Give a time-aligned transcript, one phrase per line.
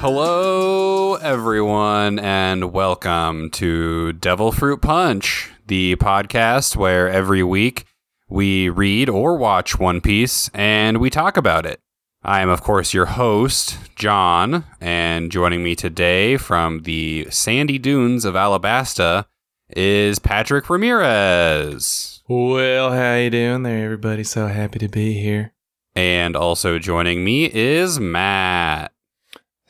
[0.00, 7.84] Hello, everyone, and welcome to Devil Fruit Punch, the podcast where every week
[8.26, 11.80] we read or watch One Piece and we talk about it.
[12.22, 18.24] I am, of course, your host, John, and joining me today from the sandy dunes
[18.24, 19.26] of Alabasta
[19.68, 22.22] is Patrick Ramirez.
[22.26, 24.24] Well, how you doing there, everybody?
[24.24, 25.52] So happy to be here.
[25.94, 28.94] And also joining me is Matt.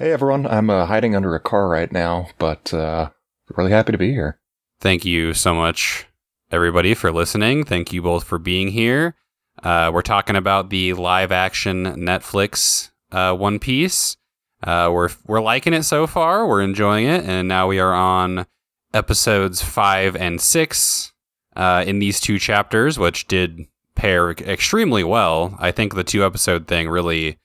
[0.01, 3.11] Hey everyone, I'm uh, hiding under a car right now, but uh,
[3.55, 4.41] really happy to be here.
[4.81, 6.07] Thank you so much,
[6.51, 7.65] everybody, for listening.
[7.67, 9.15] Thank you both for being here.
[9.63, 14.17] Uh, we're talking about the live action Netflix uh, One Piece.
[14.63, 16.47] Uh, we're we're liking it so far.
[16.47, 18.47] We're enjoying it, and now we are on
[18.95, 21.13] episodes five and six
[21.57, 25.55] uh, in these two chapters, which did pair extremely well.
[25.59, 27.37] I think the two episode thing really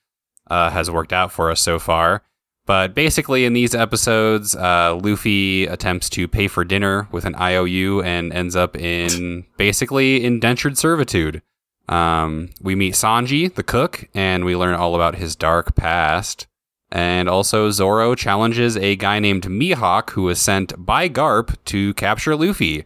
[0.49, 2.23] has worked out for us so far.
[2.65, 8.01] But basically, in these episodes, uh, Luffy attempts to pay for dinner with an IOU
[8.01, 11.43] and ends up in basically indentured servitude.
[11.87, 16.47] Um, we meet Sanji, the cook, and we learn all about his dark past.
[16.91, 22.35] And also, Zoro challenges a guy named Mihawk who was sent by Garp to capture
[22.35, 22.83] Luffy.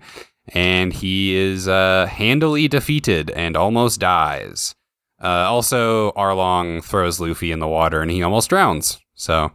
[0.49, 4.73] And he is uh, handily defeated and almost dies.
[5.21, 8.99] Uh, also, Arlong throws Luffy in the water and he almost drowns.
[9.15, 9.51] So,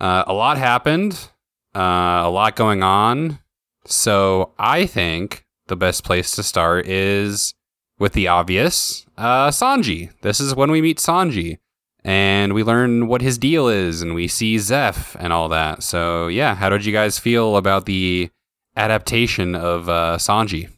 [0.00, 1.30] uh, a lot happened,
[1.74, 3.38] uh, a lot going on.
[3.86, 7.54] So, I think the best place to start is
[7.98, 10.10] with the obvious uh, Sanji.
[10.20, 11.58] This is when we meet Sanji.
[12.02, 15.82] And we learn what his deal is, and we see Zeff and all that.
[15.82, 18.30] So, yeah, how did you guys feel about the
[18.74, 20.70] adaptation of uh, Sanji?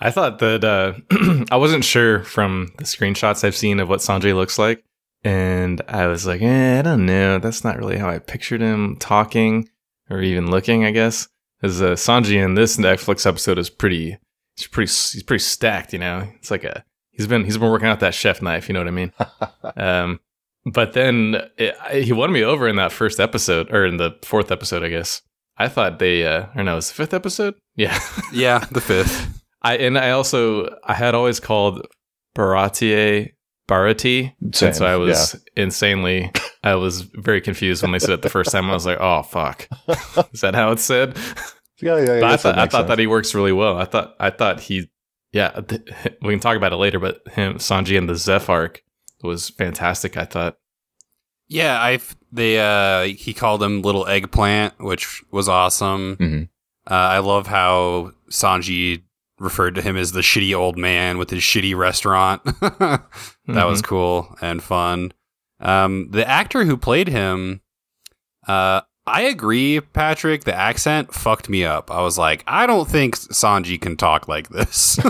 [0.00, 0.94] I thought that uh,
[1.50, 4.82] I wasn't sure from the screenshots I've seen of what Sanji looks like,
[5.22, 7.38] and I was like, eh, I don't know.
[7.38, 9.68] That's not really how I pictured him talking
[10.08, 10.84] or even looking.
[10.84, 11.28] I guess
[11.60, 14.16] because uh, Sanji in this Netflix episode is pretty,
[14.56, 15.92] he's pretty, he's pretty stacked.
[15.92, 18.68] You know, it's like a he's been he's been working out that chef knife.
[18.68, 19.12] You know what I mean?
[19.76, 20.20] um,
[20.64, 24.18] but then it, I, he won me over in that first episode or in the
[24.22, 25.22] fourth episode, I guess.
[25.58, 27.54] I thought they, uh, or no, it was the fifth episode.
[27.76, 27.98] Yeah,
[28.32, 29.39] yeah, the fifth.
[29.62, 31.86] I and I also I had always called
[32.36, 33.32] Baratie
[33.68, 36.32] Barati, Same, and so I was insanely
[36.64, 38.68] I was very confused when they said it the first time.
[38.70, 39.68] I was like, oh fuck,
[40.32, 41.16] is that how it's said?
[41.80, 42.20] Yeah, yeah, yeah.
[42.20, 43.76] But I guess thought that I thought that he works really well.
[43.78, 44.90] I thought I thought he,
[45.32, 45.82] yeah, th-
[46.22, 46.98] we can talk about it later.
[46.98, 48.82] But him Sanji and the Zeff arc
[49.22, 50.16] was fantastic.
[50.16, 50.56] I thought.
[51.48, 51.98] Yeah, I
[52.32, 56.16] they uh he called him little eggplant, which was awesome.
[56.16, 56.48] Mhm.
[56.90, 59.02] Uh, I love how Sanji
[59.40, 62.44] referred to him as the shitty old man with his shitty restaurant.
[62.60, 65.12] that was cool and fun.
[65.58, 67.62] Um, the actor who played him,
[68.46, 70.44] uh, I agree, Patrick.
[70.44, 71.90] The accent fucked me up.
[71.90, 74.98] I was like, I don't think Sanji can talk like this.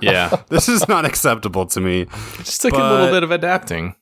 [0.00, 2.02] Yeah, this is not acceptable to me.
[2.02, 3.94] it just took a little bit of adapting.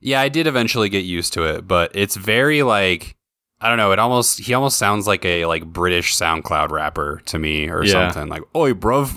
[0.00, 3.16] Yeah, I did eventually get used to it, but it's very like
[3.64, 3.92] I don't know.
[3.92, 8.10] It almost he almost sounds like a like British SoundCloud rapper to me or Yeah.
[8.10, 9.16] something like "Oi, bruv."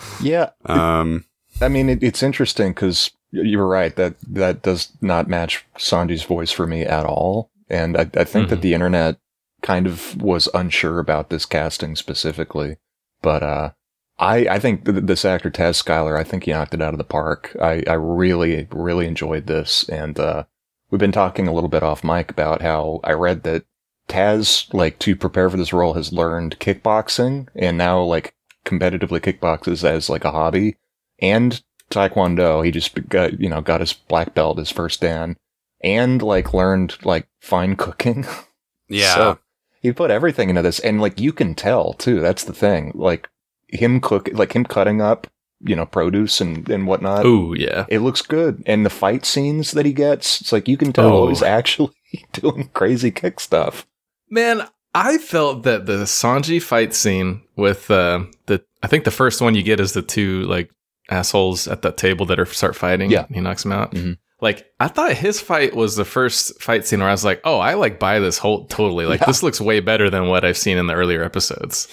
[0.22, 1.24] Yeah, um,
[1.60, 6.50] I mean, it, it's interesting because you're right that that does not match Sanji's voice
[6.52, 8.50] for me at all, and I, I think Mhm.
[8.50, 9.16] that the internet
[9.62, 12.76] kind of was unsure about this casting specifically,
[13.22, 13.70] but uh,
[14.18, 16.98] I I think th- this actor Taz Skylar, I think he knocked it out of
[16.98, 17.56] the park.
[17.60, 20.44] I I really really enjoyed this, and uh,
[20.90, 23.64] we've been talking a little bit off mic about how I read that
[24.08, 28.34] Taz, like to prepare for this role, has learned kickboxing and now like
[28.66, 30.76] competitively kickboxes as like a hobby
[31.20, 32.64] and taekwondo.
[32.64, 35.36] He just got you know got his black belt his first dan
[35.80, 38.26] and like learned like fine cooking.
[38.88, 39.38] yeah, So
[39.80, 42.20] he put everything into this, and like you can tell too.
[42.20, 42.92] That's the thing.
[42.94, 43.28] Like
[43.68, 45.28] him cook, like him cutting up,
[45.60, 47.24] you know, produce and and whatnot.
[47.26, 47.86] Ooh, yeah.
[47.88, 51.12] It looks good, and the fight scenes that he gets, it's like you can tell
[51.12, 51.28] Oh.
[51.28, 51.92] he's actually
[52.32, 53.86] doing crazy kick stuff.
[54.30, 59.40] Man, I felt that the Sanji fight scene with uh, the I think the first
[59.40, 60.70] one you get is the two like
[61.10, 63.10] assholes at that table that are start fighting.
[63.10, 63.24] Yeah.
[63.26, 63.92] and he knocks him out.
[63.92, 64.16] Mhm.
[64.40, 67.58] Like I thought his fight was the first fight scene where I was like, oh,
[67.58, 69.04] I like buy this whole totally.
[69.06, 69.26] Like Yeah.
[69.26, 71.88] this looks way better than what I've seen in the earlier episodes,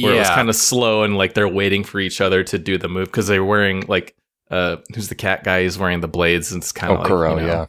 [0.00, 2.78] where it was kind of slow and like they're waiting for each other to do
[2.78, 4.16] the move because they're wearing like
[4.50, 5.62] uh who's the cat guy?
[5.62, 7.66] He's wearing the blades and it's kind Oh, of like Kuro, you know, yeah.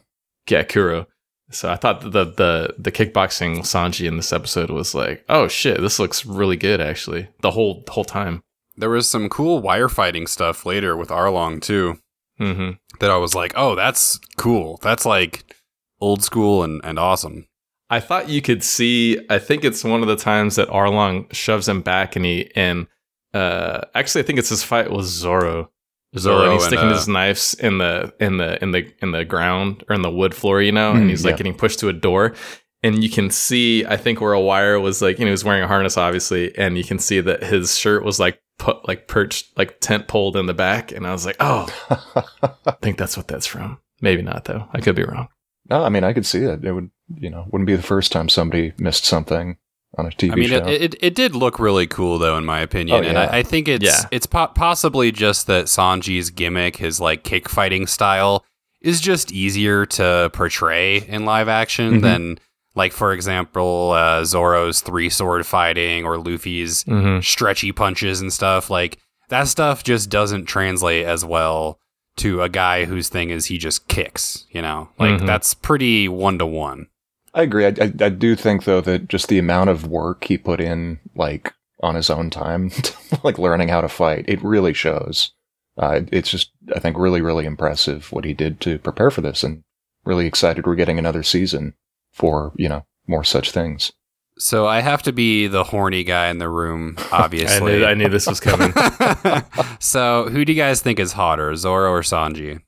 [0.58, 1.06] yeah, Kuro.
[1.50, 5.80] So I thought the the the kickboxing Sanji in this episode was like, oh shit,
[5.80, 7.28] this looks really good actually.
[7.42, 8.42] The whole the whole time.
[8.76, 11.98] There was some cool wire fighting stuff later with Arlong too
[12.40, 12.70] Mm-hmm.
[12.98, 14.80] that I was like, oh, that's cool.
[14.82, 15.54] That's like
[16.00, 17.46] old school and, and awesome.
[17.94, 19.24] I thought you could see.
[19.30, 22.88] I think it's one of the times that Arlong shoves him back, and he and
[23.32, 25.70] uh, actually, I think it's his fight with Zoro.
[26.18, 29.12] Zoro, and he's and, sticking uh, his knives in the in the in the in
[29.12, 31.36] the ground or in the wood floor, you know, and Mm, he's like yeah.
[31.36, 32.34] getting pushed to a door.
[32.82, 35.44] And you can see, I think, where a wire was like, you know, he was
[35.44, 39.06] wearing a harness, obviously, and you can see that his shirt was like put like
[39.06, 40.90] perched, like tent poled in the back.
[40.90, 41.68] And I was like, oh,
[42.66, 43.78] I think that's what that's from.
[44.00, 44.68] Maybe not though.
[44.72, 45.28] I could be wrong.
[45.70, 46.64] no, I mean I could see it.
[46.64, 49.56] It would you know wouldn't be the first time somebody missed something
[49.96, 50.32] on a TV show.
[50.32, 50.56] I mean, show.
[50.66, 53.18] it, it it did look really cool though, in my opinion, Oh, and.
[53.18, 54.08] I, I think it's Yeah.
[54.10, 58.44] it's po- possibly just that Sanji's gimmick, his like kick fighting style,
[58.80, 62.02] is just easier to portray in live action Mhm.
[62.02, 62.38] than
[62.76, 67.20] like, for example, uh, Zoro's three sword fighting or Luffy's Mm-hmm.
[67.20, 68.68] stretchy punches and stuff.
[68.70, 68.98] Like
[69.28, 71.78] that stuff just doesn't translate as well
[72.16, 74.44] to a guy whose thing is he just kicks.
[74.50, 75.26] You know, like Mhm.
[75.26, 76.88] that's pretty one to one.
[77.34, 77.66] I agree.
[77.66, 81.00] I, I, I do think though that just the amount of work he put in,
[81.14, 81.52] like
[81.82, 82.70] on his own time,
[83.24, 85.32] like learning how to fight, it really shows.
[85.76, 89.42] Uh, it's just, I think, really, really impressive what he did to prepare for this,
[89.42, 89.64] and
[90.04, 91.74] really excited we're getting another season
[92.12, 93.92] for you know more such things.
[94.38, 97.78] So I have to be the horny guy in the room, I obviously.
[97.78, 98.72] knew, I knew this was coming.
[99.80, 102.60] so who do you guys think is hotter, Zoro or Sanji?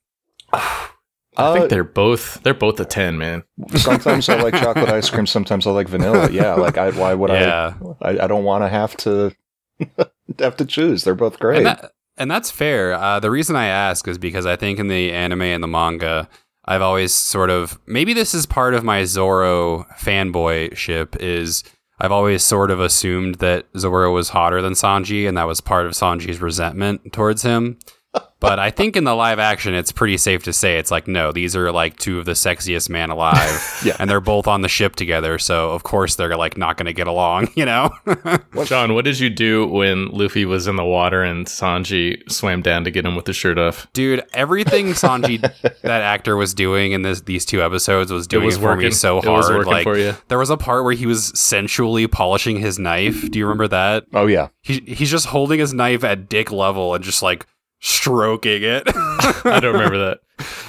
[1.38, 3.42] I Uh, think they're both they're both a ten, man.
[3.76, 6.30] sometimes I like chocolate ice cream, sometimes I like vanilla.
[6.30, 8.24] Yeah, like I, why would yeah, I, I?
[8.24, 9.32] I don't want to have to
[10.38, 11.04] have to choose.
[11.04, 11.58] They're both great.
[11.58, 12.94] and, that, and that's fair.
[12.94, 16.28] Uh, the reason I ask is because I think in the anime and the manga,
[16.64, 21.62] I've always sort of maybe this is part of my Zoro fanboy ship is
[21.98, 25.86] I've always sort of assumed that Zoro was hotter than Sanji, and that was part
[25.86, 27.78] of Sanji's resentment towards him.
[28.38, 31.32] But I think in the live action, it's pretty safe to say it's like, no,
[31.32, 33.62] these are like two of the sexiest man alive.
[33.84, 33.94] Yeah.
[34.00, 35.38] And they're both on the ship together.
[35.38, 37.90] So, of course, they're like not going to get along, you know?
[38.64, 42.84] John, what did you do when Luffy was in the water and Sanji swam down
[42.84, 43.86] to get him with the shirt off?
[43.92, 45.40] Dude, everything Sanji,
[45.82, 48.84] that actor, was doing in this, these two episodes was doing it, was for me
[48.84, 48.92] working.
[48.92, 49.58] so It was hard.
[49.58, 50.14] working like, for you.
[50.28, 53.30] there was a part where he was sensually polishing his knife.
[53.30, 54.04] Do you remember that?
[54.14, 57.46] oh yeah, He, he's just holding his knife at dick level and just like
[57.86, 58.82] stroking it.
[59.44, 60.20] I don't remember that.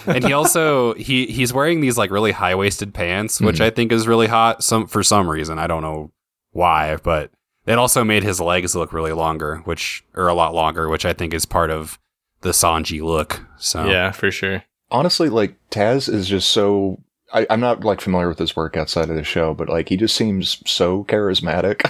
[0.06, 3.66] and he also he he's wearing these like really high waisted pants, which Mhm.
[3.66, 4.64] I think is really hot.
[4.64, 6.12] Some for some reason I don't know
[6.52, 7.32] why, but
[7.66, 11.14] it also made his legs look really longer, which or a lot longer, which I
[11.14, 12.00] think is part of
[12.42, 13.42] the Sanji look.
[13.58, 14.64] So Yeah, for sure.
[14.92, 17.02] honestly, like Taz is just so.
[17.34, 19.98] I, I'm not like familiar with his work outside of the show, but like he
[19.98, 21.84] just seems so charismatic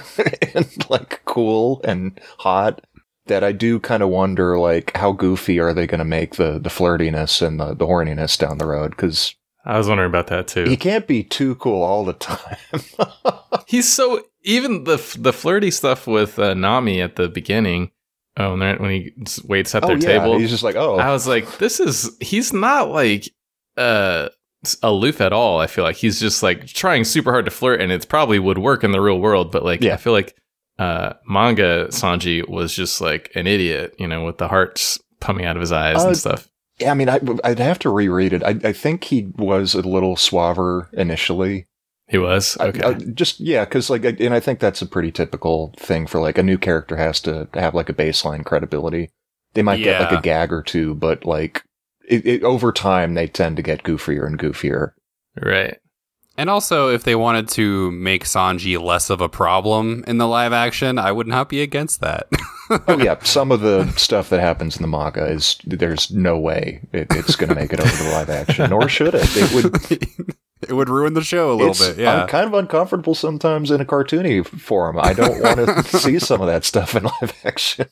[0.56, 2.80] and like cool and hot
[3.28, 6.58] that I do kind of wonder like how goofy are they going to make the
[6.58, 9.34] the flirtiness and the, the horniness down the road because
[9.64, 10.64] I was wondering about that too.
[10.64, 12.56] he can't be too cool all the time.
[13.66, 17.90] He's so even the the flirty stuff with uh, Nami at the beginning.
[18.36, 19.12] Oh, when, when he
[19.44, 22.16] waits at oh their yeah, table, he's just like oh I was like, this is
[22.20, 23.28] he's not like
[23.76, 24.28] uh
[24.82, 25.60] aloof at all.
[25.60, 28.58] I feel like he's just like trying super hard to flirt, and it probably would
[28.58, 29.50] work in the real world.
[29.50, 29.94] But like, Yeah.
[29.94, 30.36] I feel like
[30.78, 35.56] uh manga Sanji was just like an idiot, you know, with the hearts coming out
[35.56, 36.48] of his eyes Uh, and stuff.
[36.78, 38.44] Yeah, I mean, I, I'd have to reread it.
[38.44, 41.66] I, I think he was a little suaver initially.
[42.08, 42.80] He was okay.
[42.82, 46.38] I- just yeah, because like, and I think that's a pretty typical thing for like
[46.38, 49.10] a new character has to have like a baseline credibility.
[49.54, 51.64] They might get like a gag or two, but like
[52.08, 54.92] it, it, over time, they tend to get goofier and goofier.
[55.42, 55.78] right.
[56.38, 60.52] And also, if they wanted to make Sanji less of a problem in the live
[60.52, 62.28] action, I would not be against that.
[62.86, 66.80] Oh yeah, some of the stuff that happens in the manga is there's no way
[66.92, 69.28] it, it's going to make it over to live action, nor should it.
[69.34, 70.36] It would.
[70.62, 71.98] it would ruin the show a little it's, bit.
[71.98, 72.22] Yeah.
[72.22, 74.96] I'm kind of uncomfortable sometimes in a cartoony form.
[75.00, 77.86] I don't want to see some of that stuff in live action.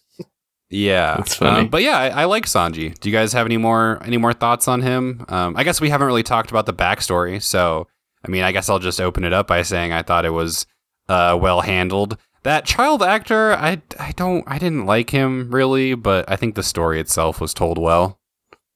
[0.71, 1.61] Yeah, That's funny.
[1.63, 2.97] Um, but yeah, I, I like Sanji.
[2.99, 5.25] Do you guys have any more any more thoughts on him?
[5.29, 7.89] Um, I guess we haven't really talked about the backstory, so
[8.27, 10.67] I mean, I guess I'll just open it up by saying I thought it was
[11.09, 12.19] uh, well handled.
[12.43, 16.63] That child actor, I I don't I didn't like him really, but I think the
[16.63, 18.21] story itself was told well.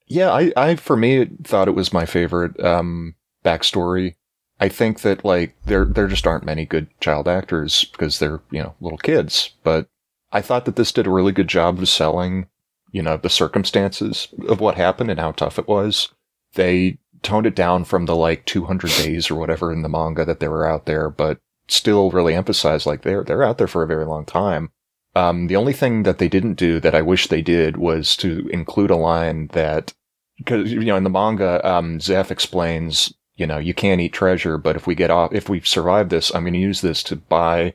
[0.06, 3.14] Yeah, I, I for me thought it was my favorite um,
[3.44, 4.16] backstory.
[4.58, 8.62] I think that like there there just aren't many good child actors because they're you
[8.62, 9.50] know little kids.
[9.62, 9.88] But
[10.32, 12.46] I thought that this did a really good job of selling,
[12.92, 16.08] you know, the circumstances of what happened and how tough it was.
[16.54, 20.40] They toned it down from the like 200 days or whatever in the manga that
[20.40, 23.86] they were out there, but still really emphasized like they're they're out there for a
[23.86, 24.70] very long time.
[25.14, 28.48] Um, the only thing that they didn't do that I wish they did was to
[28.52, 29.92] include a line that
[30.38, 31.98] because you know in the manga, um,
[32.30, 36.10] explains you know, you can't eat treasure, but if we get off, if we survive
[36.10, 37.72] this, I'm going to use this to buy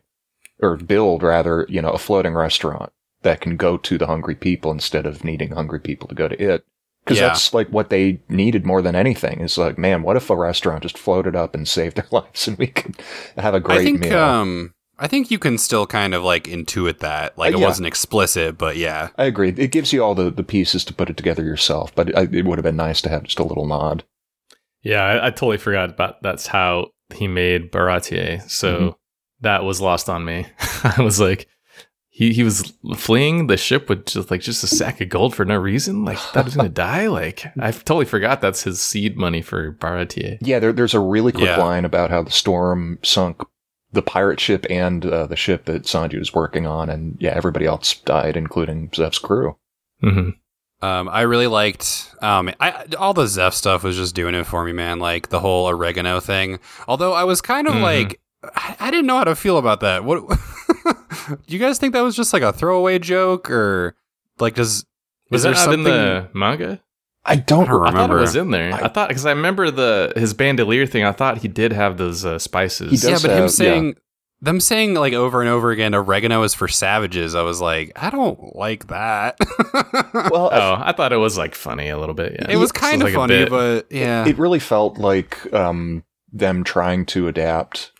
[0.62, 4.70] or build rather, you know, a floating restaurant that can go to the hungry people
[4.72, 6.64] instead of needing hungry people to go to it.
[7.06, 7.28] Cause Yeah.
[7.28, 10.82] that's like what they needed more than anything is like, man, what if a restaurant
[10.84, 12.96] just floated up and saved their lives and we could
[13.38, 14.18] have a great I think meal?
[14.18, 17.38] um I think you can still kind of like intuit that.
[17.38, 17.68] Like Uh, it yeah.
[17.68, 19.10] wasn't explicit, but yeah.
[19.18, 19.50] I agree.
[19.58, 22.46] It gives you all the, the pieces to put it together yourself, but it, it
[22.46, 24.04] would have been nice to have just a little nod.
[24.84, 28.50] Yeah, I, I totally forgot about that's how he made Baratie.
[28.50, 28.96] So Mhm.
[29.42, 30.48] that was lost on me.
[30.84, 31.48] I was like,
[32.18, 35.44] he he was fleeing the ship with just like just a sack of gold for
[35.44, 36.06] no reason.
[36.06, 37.08] Like that was gonna die.
[37.08, 40.38] Like I totally forgot that's his seed money for Baratie.
[40.40, 41.58] Yeah, there, there's a really quick Yeah.
[41.58, 43.42] line about how the storm sunk
[43.92, 47.66] the pirate ship and uh, the ship that Sanji was working on, and yeah, everybody
[47.66, 49.58] else died, including Zeff's crew.
[50.02, 50.30] hmm
[50.82, 54.64] Um, I really liked um, I all the Zeff stuff was just doing it for
[54.64, 55.00] me, man.
[55.00, 56.60] Like the whole oregano thing.
[56.88, 57.82] Although I was kind of Mhm.
[57.82, 58.22] like,
[58.56, 60.04] I, I didn't know how to feel about that.
[60.04, 60.28] What
[61.28, 63.96] do you guys think that was just like a throwaway joke, or
[64.40, 64.86] like does
[65.32, 66.82] Was there that not in the manga?
[67.28, 68.18] I don't, I don't I thought remember.
[68.18, 68.72] it was in there.
[68.74, 71.04] I- I, thought because I remember the his bandolier thing.
[71.04, 72.92] I thought he did have those uh, spices.
[72.92, 73.48] He does yeah, but have- him yeah.
[73.48, 73.96] saying
[74.42, 77.34] them saying like over and over again, oregano is for savages.
[77.34, 79.38] I was like, I don't like that.
[80.32, 82.34] Well, Oh, I thought it was like funny a little bit.
[82.34, 86.04] Yeah, it was This kind of like funny, but yeah, it really felt like um,
[86.32, 87.92] them trying to adapt.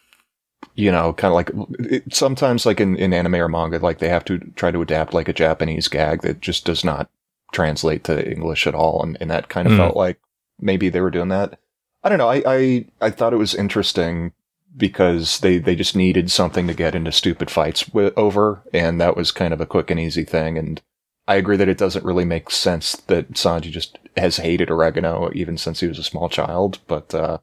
[0.74, 1.52] You know, kind of like
[1.92, 5.14] it, sometimes, like in, in anime or manga, like they have to try to adapt
[5.14, 7.10] like a Japanese gag that just does not
[7.54, 9.78] translate to English at all, and, and that kind of Mhm.
[9.78, 10.20] felt like
[10.60, 11.60] maybe they were doing that.
[12.04, 12.30] I don't know.
[12.30, 14.34] I, I I thought it was interesting
[14.76, 19.16] because they they just needed something to get into stupid fights wi- over, and that
[19.16, 20.58] was kind of a quick and easy thing.
[20.58, 20.82] And
[21.28, 25.58] I agree that it doesn't really make sense that Sanji just has hated oregano even
[25.58, 26.80] since he was a small child.
[26.88, 27.38] But uh,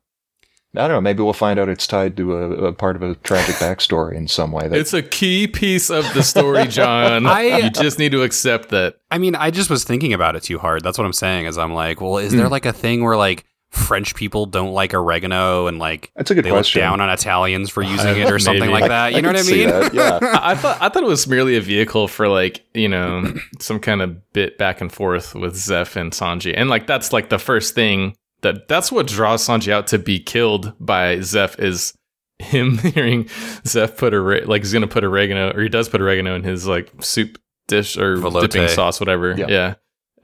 [0.75, 1.01] I don't know.
[1.03, 4.27] Maybe we'll find out it's tied to a, a part of a tragic backstory in
[4.27, 4.69] some way.
[4.69, 7.27] That It's a key piece of the story, John.
[7.27, 8.97] I- you just need to accept that.
[9.11, 10.83] I mean, I just was thinking about it too hard.
[10.83, 11.45] That's what I'm saying.
[11.47, 12.53] Is I'm like, well, is there Hmm.
[12.53, 16.45] like a thing where like French people don't like oregano and like that's a good
[16.45, 16.81] they question.
[16.83, 18.73] look down on Italians for using I- it or something maybe.
[18.73, 19.05] like I- that?
[19.05, 19.69] I You know what I mean?
[19.69, 20.19] that, yeah.
[20.43, 23.79] I I thought I thought it was merely a vehicle for like you know some
[23.81, 27.39] kind of bit back and forth with Zeff and Sanji, and like that's like the
[27.39, 31.95] first thing that that's what draws Sanji out to be killed by Zeff is
[32.39, 33.25] him hearing
[33.65, 36.67] Zeff put a like he's gonna put oregano or he does put oregano in his
[36.67, 38.51] like soup dish or Velouté.
[38.51, 39.47] dipping sauce whatever Yeah.
[39.49, 39.75] yeah.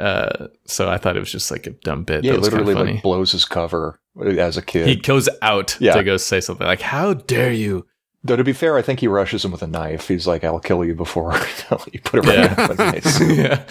[0.00, 2.22] Uh, so I thought it was just like a dumb bit.
[2.22, 2.92] yeah, that was literally funny.
[2.94, 4.86] like blows his cover as a kid.
[4.86, 5.94] he goes out Yeah.
[5.94, 7.84] to go say something like, "How dare you!"
[8.22, 10.06] Though to be fair, I think he rushes him with a knife.
[10.06, 11.34] He's like, "I'll kill you before
[11.92, 12.54] you put a Yeah.
[12.68, 13.64] oregano in his." yeah,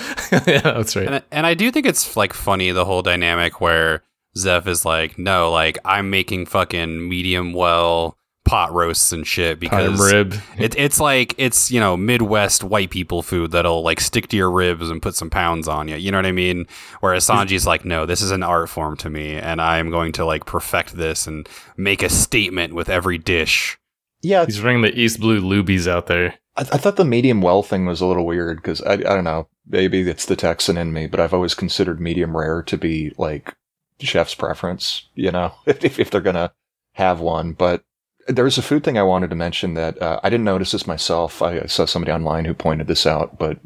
[0.47, 1.07] yeah, that's right.
[1.07, 4.03] And, and I do think it's like funny the whole dynamic where
[4.43, 8.17] Zeff is like, no, like I'm making fucking medium well
[8.47, 10.33] pot roasts and shit Prime because rib.
[10.57, 14.49] it, it's like it's you know Midwest white people food that'll like stick to your
[14.49, 15.97] ribs and put some pounds on you.
[15.97, 16.65] You know what I mean?
[17.01, 20.25] Whereas Sanji's like, no, this is an art form to me, and I'm going to
[20.25, 23.77] like perfect this and make a statement with every dish.
[24.21, 26.35] Yeah, He's bringing the East Blue Lubies out there.
[26.55, 29.23] I, I thought the medium well thing was a little weird because I, I don't
[29.23, 29.47] know.
[29.67, 33.55] Maybe it's the Texan in me, but I've always considered medium rare to be like
[34.01, 35.07] chef's preference.
[35.15, 36.51] You know, if if they're gonna
[36.93, 37.53] have one.
[37.53, 37.83] But
[38.27, 41.41] there's a food thing I wanted to mention that uh, I didn't notice this myself.
[41.41, 43.37] I saw somebody online who pointed this out.
[43.39, 43.59] But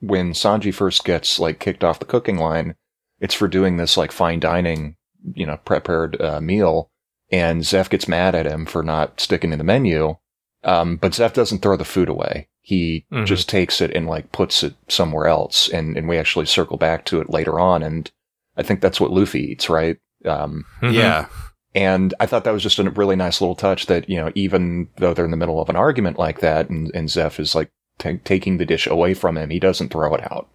[0.00, 2.74] when Sanji first gets like kicked off the cooking line,
[3.20, 4.96] it's for doing this like fine dining,
[5.34, 6.90] you know, prepared uh, meal.
[7.30, 10.16] And Zeff gets mad at him for not sticking to the menu.
[10.64, 12.48] Um, but Zeff doesn't throw the food away.
[12.62, 13.26] He Mhm.
[13.26, 15.68] just takes it and like puts it somewhere else.
[15.68, 17.82] And, and we actually circle back to it later on.
[17.82, 18.10] And
[18.58, 19.96] I think that's what Luffy eats, right?
[20.24, 20.92] Um, Mhm.
[20.92, 21.26] Yeah,
[21.74, 24.88] and I thought that was just a really nice little touch that, you know, even
[24.96, 27.70] though they're in the middle of an argument like that and, and Zeff is like
[27.98, 30.48] ta taking the dish away from him, he doesn't throw it out.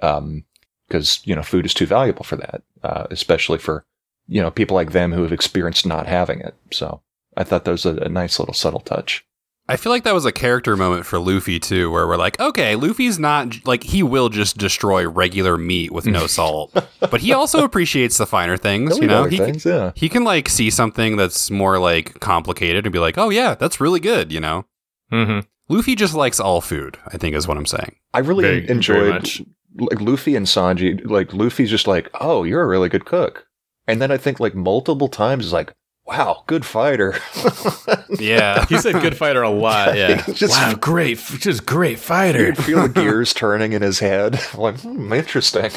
[0.00, 0.44] Um,
[0.90, 3.84] cause, you know, food is too valuable for that, uh, especially for,
[4.26, 6.54] you know, people like them who have experienced not having it.
[6.72, 7.02] So
[7.36, 9.24] I thought that was a, a nice little subtle touch.
[9.72, 12.76] I feel like that was a character moment for Luffy too, where we're like, okay,
[12.76, 17.64] Luffy's not like he will just destroy regular meat with no salt, but he also
[17.64, 18.98] appreciates the finer things.
[18.98, 19.92] You know, he things, yeah.
[19.94, 23.80] he can like see something that's more like complicated and be like, oh yeah, that's
[23.80, 24.30] really good.
[24.30, 24.64] You know,
[25.10, 25.46] Mhm.
[25.68, 26.98] Luffy just likes all food.
[27.08, 27.96] I think is what I'm saying.
[28.12, 29.42] I really Very- very enjoyed much.
[29.78, 31.00] like Luffy and Sanji.
[31.08, 33.46] Like Luffy's just like, "Oh, you're a really good cook,"
[33.86, 35.72] and then I think like multiple times is like,
[36.06, 37.16] wow, good fighter.
[38.18, 38.66] Yeah.
[38.68, 39.96] He said good fighter a lot.
[39.96, 40.22] Yeah.
[40.34, 42.44] Just- wow, great, just great fighter.
[42.46, 44.38] You'd feel the gears turning in his head.
[44.54, 45.70] like, hmm, interesting.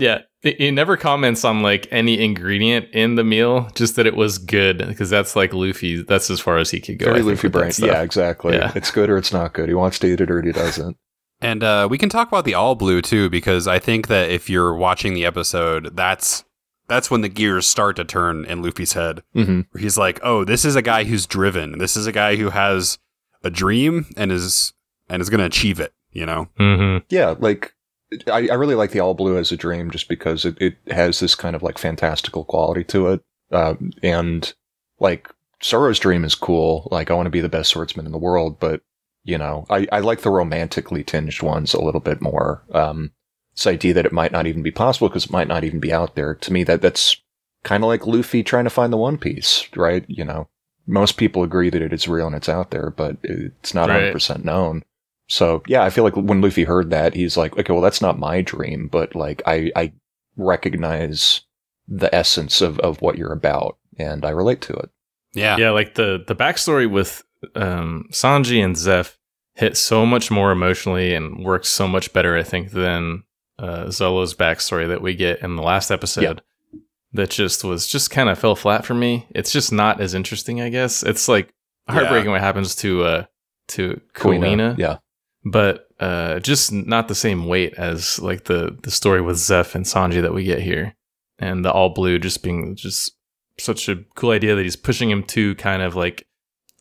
[0.00, 0.20] yeah.
[0.42, 4.38] He he never comments on like any ingredient in the meal, just that it was
[4.38, 6.02] good because that's like Luffy.
[6.02, 7.06] That's as far as he could go.
[7.06, 7.72] Very think, Luffy brain.
[7.78, 8.54] Yeah, exactly.
[8.54, 8.72] Yeah.
[8.74, 9.68] It's good or it's not good.
[9.68, 10.96] He wants to eat it or he doesn't.
[11.42, 14.48] And uh, we can talk about the all blue too, because I think that if
[14.48, 16.44] you're watching the episode, that's
[16.88, 19.22] that's when the gears start to turn in Luffy's head.
[19.34, 21.78] hmm Where he's like, "Oh, this is a guy who's driven.
[21.78, 22.98] This is a guy who has
[23.44, 24.72] a dream and is
[25.08, 26.48] and is going to achieve it." You know?
[26.58, 27.02] Mhm.
[27.08, 27.74] Yeah, like
[28.28, 31.20] I, I really like the All Blue as a dream just because it, it has
[31.20, 33.20] this kind of like fantastical quality to it.
[33.52, 34.52] Um, and
[35.00, 35.28] like
[35.62, 36.88] Zoro's dream is cool.
[36.90, 38.80] Like I want to be the best swordsman in the world, but
[39.24, 42.62] you know, I, I like the romantically tinged ones a little bit more.
[42.72, 43.10] Um,
[43.56, 45.92] this idea that it might not even be possible because it might not even be
[45.92, 46.34] out there.
[46.34, 47.16] To me, that that's
[47.64, 50.04] kind of like Luffy trying to find the One Piece, right?
[50.08, 50.48] You know,
[50.86, 54.12] most people agree that it is real and it's out there, but it's not Right.
[54.14, 54.84] 100% known.
[55.28, 58.18] So yeah, I feel like when Luffy heard that, he's like, okay, well, that's not
[58.18, 59.92] my dream, but like I, I
[60.36, 61.40] recognize
[61.88, 64.90] the essence of, of what you're about and I relate to it.
[65.32, 65.56] Yeah.
[65.56, 67.22] Yeah, like the the backstory with
[67.54, 69.16] um, Sanji and Zeff
[69.54, 73.24] hit so much more emotionally and works so much better, I think, than
[73.58, 76.42] uh, Zoro's backstory that we get in the last episode.
[77.12, 79.26] That just was just kind of fell flat for me.
[79.30, 81.02] It's just not as interesting, I guess.
[81.02, 81.52] It's like
[81.88, 83.24] heartbreaking what happens to uh
[83.68, 84.98] to Kuina, Yeah.
[85.44, 89.84] but uh, just not the same weight as like the the story with Zeff and
[89.86, 90.94] Sanji that we get here,
[91.38, 93.16] and the all blue just being just
[93.58, 96.25] such a cool idea that he's pushing him to kind of like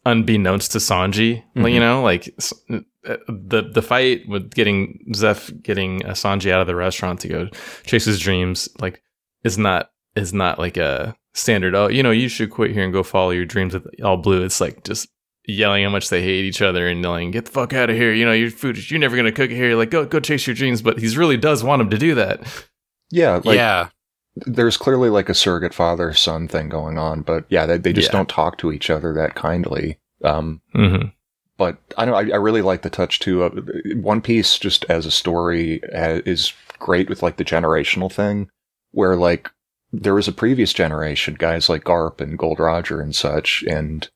[0.06, 2.34] unbeknownst to Sanji, like, you know, like
[2.70, 7.28] uh, the the fight with getting Zeff getting uh, Sanji out of the restaurant to
[7.28, 7.50] go
[7.84, 9.02] chase his dreams, like
[9.44, 11.76] is not is not like a standard.
[11.76, 14.44] Oh, you know, you should quit here and go follow your dreams with all blue.
[14.44, 15.08] It's like just
[15.48, 18.14] yelling how much they hate each other and yelling, "Get the fuck out of here!"
[18.14, 19.76] You know, your food, you're never gonna cook it here.
[19.76, 20.82] Like, go go chase your dreams.
[20.82, 22.42] But he's really does want him to do that.
[23.12, 23.42] Yeah.
[23.44, 23.90] Like yeah.
[24.36, 28.10] There's clearly like a surrogate father son thing going on, but yeah, they, they just
[28.10, 28.14] Yeah.
[28.20, 30.00] don't talk to each other that kindly.
[30.24, 31.08] Um, Mm-hmm.
[31.58, 33.44] but I know I, I really like the touch too.
[33.44, 38.50] Of, One Piece just as a story uh, is great with like the generational thing,
[38.92, 39.50] where like
[39.94, 44.10] there was a previous generation, guys like Garp and Gold Roger and such, and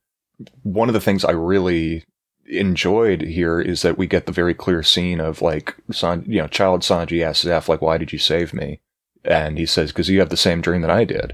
[0.64, 2.04] one of the things I really
[2.46, 6.48] enjoyed here is that we get the very clear scene of like San, you know,
[6.48, 8.82] child Sanji asks Zeff like, "Why did you save me?"
[9.26, 11.34] And he says, "Because you have the same dream that I did."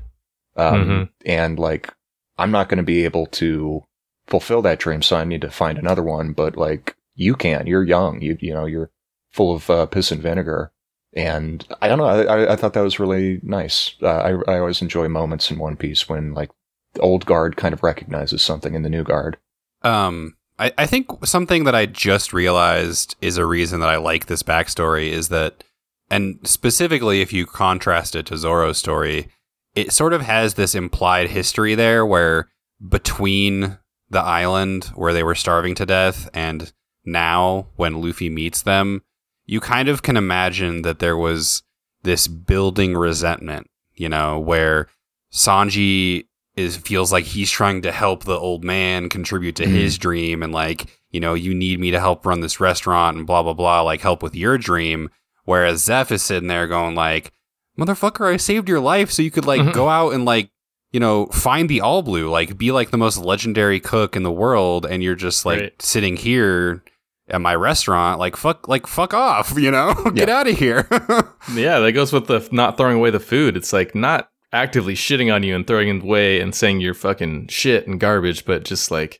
[0.58, 1.10] Um, Mhm.
[1.26, 1.93] and like,
[2.38, 3.84] I'm not going to be able to
[4.28, 6.32] fulfill that dream, so I need to find another one.
[6.34, 8.21] But like, you can't, You're young.
[8.21, 8.89] You you know you're
[9.32, 10.71] full of uh, piss and vinegar.
[11.13, 12.06] And I don't know.
[12.06, 13.95] I, I, I thought that was really nice.
[14.02, 16.50] Uh, I I always enjoy moments in One Piece when like
[16.93, 19.38] the old guard kind of recognizes something in the new guard.
[19.82, 24.26] Um, I, I think something that I just realized is a reason that I like
[24.28, 25.64] this backstory is that,
[26.10, 29.30] and specifically if you contrast it to Zoro's story,
[29.76, 32.50] it sort of has this implied history there where
[32.88, 33.78] between
[34.10, 36.72] the island where they were starving to death and
[37.06, 39.02] now when Luffy meets them,
[39.46, 41.62] you kind of can imagine that there was
[42.04, 44.88] this building resentment, you know, where
[45.34, 49.72] Sanji is feels like he's trying to help the old man contribute to Mhm.
[49.74, 53.28] his dream and like you know you need me to help run this restaurant and
[53.28, 55.10] blah blah blah like help with your dream
[55.45, 57.31] whereas Zeff is sitting there going like
[57.79, 59.73] motherfucker I saved your life so you could like Mhm.
[59.73, 60.49] go out and like
[60.91, 64.31] you know find the all blue like be like the most legendary cook in the
[64.31, 65.81] world and you're just like Right.
[65.81, 66.84] sitting here
[67.27, 70.88] at my restaurant like fuck like fuck off you know get out of here
[71.53, 73.55] Yeah, that goes with the not throwing away the food.
[73.55, 77.47] It's like not actively shitting on you and throwing it away and saying you're fucking
[77.49, 79.19] shit and garbage, but just like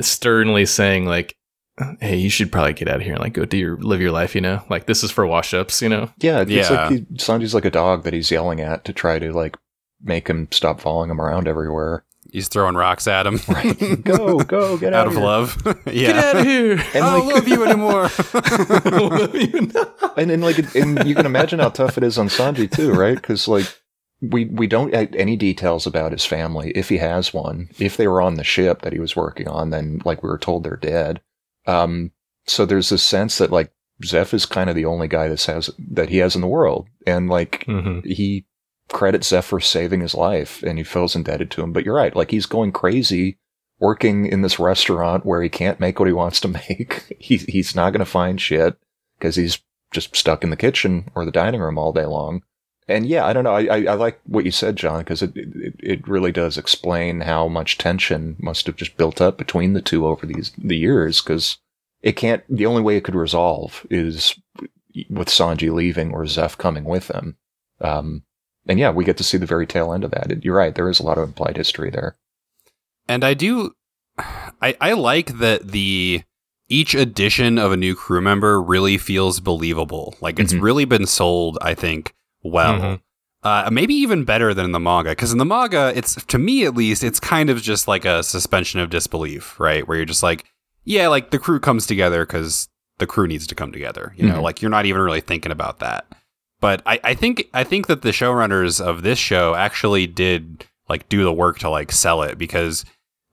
[0.00, 1.36] sternly saying like,
[2.00, 4.12] "Hey, you should probably get out of here and like go do your live your
[4.12, 5.80] life." You know, like this is for wash ups.
[5.82, 6.70] You know, Yeah, it's Yeah.
[6.70, 9.56] like he, Sanji's like a dog that he's yelling at to try to like
[10.02, 12.04] make him stop following him around everywhere.
[12.30, 14.04] he's throwing rocks at him Right.
[14.04, 15.22] Go, go, get out out, of here.
[15.24, 16.72] love yeah get out of here.
[16.94, 18.10] And I don't like- love you anymore.
[20.16, 23.14] And then like, and you can imagine how tough it is on Sanji too, right?
[23.14, 23.66] Because like,
[24.20, 27.68] we we don't get any details about his family, if he has one.
[27.78, 30.38] If they were on the ship that he was working on, then like we were
[30.38, 31.20] told they're dead.
[31.68, 32.12] Um,
[32.46, 33.70] so there's this sense that like
[34.02, 36.88] Zeff is kind of the only guy that has that he has in the world,
[37.06, 38.04] and like Mhm.
[38.06, 38.46] he
[38.88, 41.72] credits Zeff for saving his life and he feels indebted to him.
[41.72, 43.38] But you're right, like he's going crazy
[43.80, 47.16] working in this restaurant where he can't make what he wants to make.
[47.20, 48.76] he, he's not going to find shit
[49.18, 49.60] because he's
[49.92, 52.42] just stuck in the kitchen or the dining room all day long.
[52.88, 53.54] And yeah, I don't know.
[53.54, 57.20] I, I, I like what you said, John, because it, it it really does explain
[57.20, 61.20] how much tension must have just built up between the two over these the years.
[61.20, 61.58] Because
[62.00, 62.42] it can't.
[62.48, 64.34] The only way it could resolve is
[65.10, 67.36] with Sanji leaving or Zeff coming with him.
[67.80, 68.22] Um,
[68.66, 70.42] and yeah, we get to see the very tail end of that.
[70.42, 70.74] You're right.
[70.74, 72.16] There is a lot of implied history there.
[73.06, 73.72] And I do,
[74.18, 76.22] I I like that the
[76.70, 80.14] each addition of a new crew member really feels believable.
[80.20, 80.62] Like it's Mhm.
[80.62, 82.74] really been sold, I think, well.
[82.80, 83.00] Mhm.
[83.44, 86.64] Uh, maybe even better than in the manga, because in the manga, it's to me
[86.64, 89.86] at least, it's kind of just like a suspension of disbelief, right?
[89.86, 90.44] Where you're just like,
[90.84, 94.12] yeah, like the crew comes together because the crew needs to come together.
[94.16, 94.42] You know, Mhm.
[94.42, 96.06] like you're not even really thinking about that.
[96.60, 101.08] But I, I think I think that the showrunners of this show actually did like
[101.08, 102.84] do the work to like sell it because,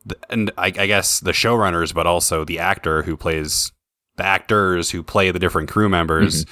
[0.05, 3.71] the, and I, I guess the showrunners, but also the actor who plays
[4.17, 6.45] the actors who play the different crew members,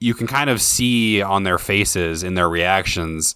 [0.00, 3.34] you can kind of see on their faces in their reactions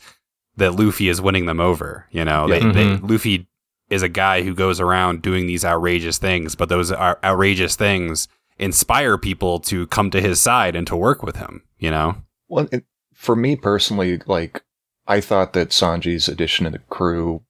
[0.56, 2.06] that Luffy is winning them over.
[2.10, 2.58] You know, Yeah.
[2.58, 3.10] they, they, Mhm.
[3.10, 3.46] Luffy
[3.90, 8.28] is a guy who goes around doing these outrageous things, but those are outrageous things
[8.58, 11.62] inspire people to come to his side and to work with him.
[11.78, 12.16] You know,
[12.48, 14.62] Well, it, for me personally, like
[15.06, 17.42] I thought that Sanji's addition to the crew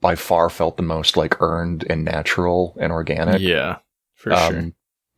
[0.00, 3.40] by far felt the most like earned and natural and organic.
[3.40, 3.78] Yeah,
[4.14, 4.72] for Um, sure.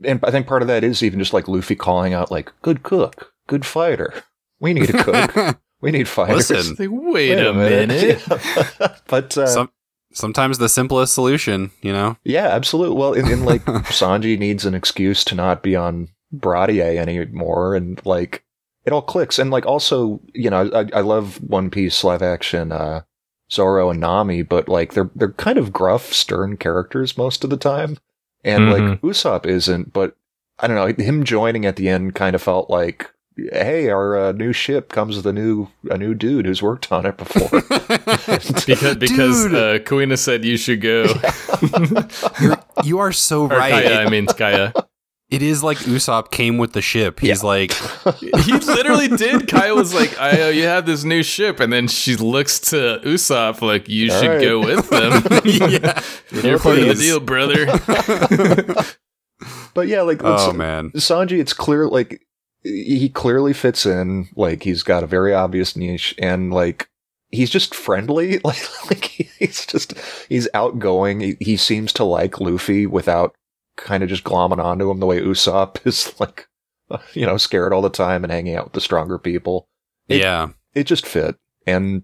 [0.05, 2.83] And I think part of that is even just like Luffy calling out like good
[2.83, 4.15] cook, good fighter.
[4.61, 5.59] We need a cook.
[5.81, 6.51] we need fighters.
[6.51, 8.23] Listen, It's like, wait, a minute.
[9.09, 9.71] but uh, Some,
[10.13, 11.71] sometimes the simplest solution.
[11.83, 12.97] You know, yeah, absolutely.
[12.97, 18.05] Well, in, in like Sanji needs an excuse to not be on Baratie anymore, and
[18.05, 18.45] like
[18.85, 19.39] it all clicks.
[19.39, 23.03] And like also, you know, I, I love One Piece live action uh,
[23.51, 27.57] Zoro and Nami, but like they're they're kind of gruff, stern characters most of the
[27.57, 27.99] time,
[28.45, 29.93] and like Usopp isn't.
[29.93, 30.17] But
[30.59, 33.11] I don't know, him joining at the end kind of felt like.
[33.53, 37.07] Hey, our uh, new ship comes with a new a new dude who's worked on
[37.07, 37.61] it before.
[38.67, 39.55] because because Dude.
[39.55, 41.05] uh, Kuina said you should go.
[42.85, 43.85] you are so Or right.
[43.85, 44.73] Kaya, I mean Kaya.
[45.31, 47.21] It is like Usopp came with the ship.
[47.21, 47.73] He's like,
[48.21, 49.47] He literally did.
[49.47, 53.01] Kaya was like, "I uh, you have this new ship," and then she looks to
[53.05, 54.41] Usopp like, "You All should right.
[54.41, 56.03] go with them." yeah.
[56.49, 57.67] You're part of the deal, brother.
[59.75, 60.91] but yeah, like Oh man.
[60.93, 62.23] Sanji, it's clear like
[62.63, 64.29] he clearly fits in.
[64.35, 66.89] Like he's got a very obvious niche, and like
[67.31, 68.39] he's just friendly.
[68.45, 69.05] Like like
[69.39, 69.93] he's just
[70.29, 71.21] he's outgoing.
[71.21, 73.35] He, he seems to like Luffy without
[73.79, 76.47] kind of just glomming onto him the way Usopp is like
[77.15, 79.69] you know scared all the time and hanging out with the stronger people.
[80.09, 80.49] It- yeah.
[80.75, 81.37] It just fit.
[81.67, 82.03] And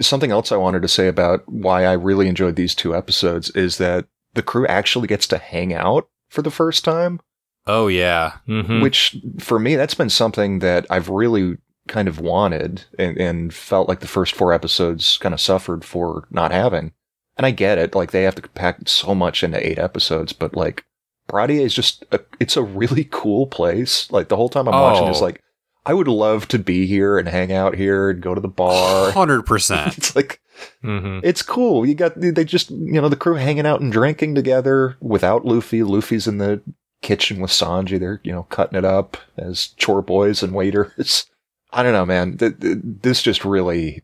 [0.00, 3.78] something else I wanted to say about why I really enjoyed these two episodes is
[3.78, 7.20] that the crew actually gets to hang out for the first time
[7.66, 8.32] Oh yeah.
[8.48, 8.82] Mhm.
[8.82, 13.88] which for me that's been something that I've really kind of wanted and, and felt
[13.88, 16.92] like the first four episodes kind of suffered for not having.
[17.36, 20.54] And I get it, like they have to pack so much into eight episodes, but
[20.56, 20.84] like
[21.28, 24.10] Baratie is just a, it's a really cool place.
[24.10, 25.10] Like the whole time I'm watching Oh.
[25.10, 25.42] is like
[25.86, 29.10] I would love to be here and hang out here and go to the bar.
[29.12, 29.96] Hundred percent.
[29.98, 30.40] it's like
[30.82, 31.20] Mhm.
[31.22, 31.86] it's cool.
[31.86, 35.82] You got they just you know the crew hanging out and drinking together without Luffy.
[35.82, 36.60] Luffy's in the
[37.00, 37.98] kitchen with Sanji.
[38.00, 41.26] They're you know cutting it up as chore boys and waiters.
[41.72, 42.38] I don't know, man.
[42.38, 44.02] Th- th- this just really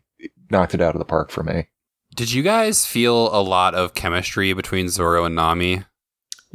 [0.49, 1.67] knocked it out of the park for me.
[2.15, 5.83] Did you guys feel a lot of chemistry between Zoro and Nami?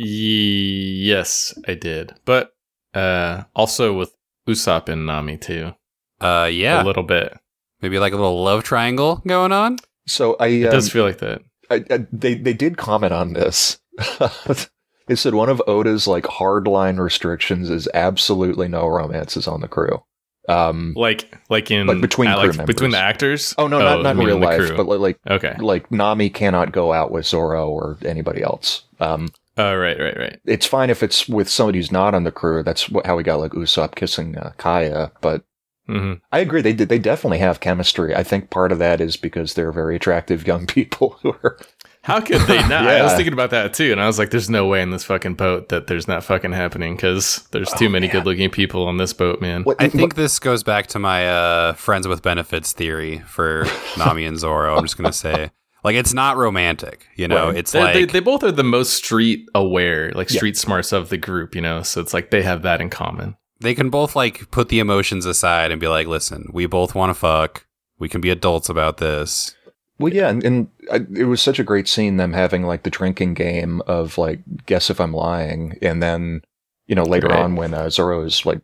[0.02, 2.54] Yes, I did, but
[2.94, 4.14] uh, also with
[4.48, 5.74] Usopp and Nami too.
[6.20, 6.82] Uh, yeah.
[6.82, 7.36] a little bit.
[7.82, 9.78] Maybe like a little love triangle going on.
[10.06, 11.42] So I, It um, does feel like that.
[11.70, 13.78] I, I they they did comment on this.
[15.06, 20.02] they said one of Oda's like hardline restrictions is absolutely no romances on the crew.
[20.48, 22.74] Um, Like like in Like between uh, crew like members.
[22.74, 23.54] between the actors.
[23.58, 24.76] oh no, not not in real life, crew.
[24.76, 25.56] but like okay.
[25.60, 28.84] like Nami cannot go out with Zoro or anybody else.
[28.98, 29.28] Um,
[29.60, 30.40] Oh right, right, right.
[30.46, 32.62] it's fine if it's with somebody who's not on the crew.
[32.62, 35.12] That's what, how we got like Usopp kissing uh, Kaya.
[35.20, 35.44] But
[35.86, 36.72] hmm I agree, they.
[36.72, 38.14] They definitely have chemistry.
[38.14, 41.58] I think part of that is because they're very attractive young people who are.
[42.02, 42.86] How could they not?
[42.88, 45.04] I was thinking about that too, and I was like, "There's no way in this
[45.04, 48.14] fucking boat that there's not fucking happening because there's too Oh, many man.
[48.16, 51.72] good-looking people on this boat, man." What, I think this goes back to my uh,
[51.74, 53.66] friends with benefits theory for
[53.98, 54.76] Nami and Zoro.
[54.76, 55.50] I'm just gonna say,
[55.84, 57.06] like, it's not romantic.
[57.16, 57.56] You know, Right.
[57.56, 60.36] it's They, like they, they both are the most street aware, like Yeah.
[60.38, 61.82] street smarts of the group, you know.
[61.82, 63.36] So it's like they have that in common.
[63.62, 67.10] they can both like put the emotions aside and be like, listen, we both want
[67.10, 67.66] to fuck.
[67.98, 69.54] We can be adults about this.
[69.98, 72.90] Well, yeah, and, and I, it was such a great scene them having like the
[72.90, 76.40] drinking game of like guess if I'm lying, and then
[76.86, 77.40] you know later Right.
[77.40, 78.62] on when uh, Zoro is like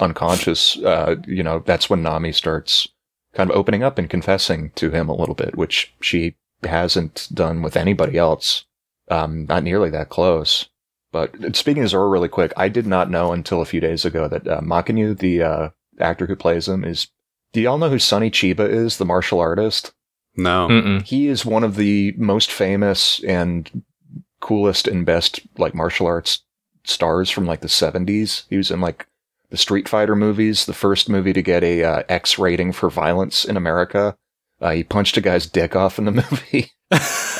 [0.00, 2.88] unconscious, uh, you know that's when Nami starts
[3.34, 7.62] kind of opening up and confessing to him a little bit, which she hasn't done
[7.62, 8.64] with anybody else.
[9.10, 10.68] Um, not nearly that close.
[11.12, 14.28] But speaking of Zoro really quick, I did not know until a few days ago
[14.28, 15.68] that uh, Mackenyu, the uh,
[15.98, 17.08] actor who plays him, is.
[17.54, 19.92] Do y'all know who Sonny Chiba is, the martial artist?
[20.36, 20.68] No.
[20.68, 21.02] Mm-mm.
[21.02, 23.82] He is one of the most famous and
[24.40, 26.42] coolest and best like martial arts
[26.84, 28.44] stars from like the 70s.
[28.50, 29.06] He was in like
[29.50, 33.44] the Street Fighter movies, the first movie to get a uh, X rating for violence
[33.44, 34.16] in America.
[34.60, 36.72] Uh, he punched a guy's dick off in the movie.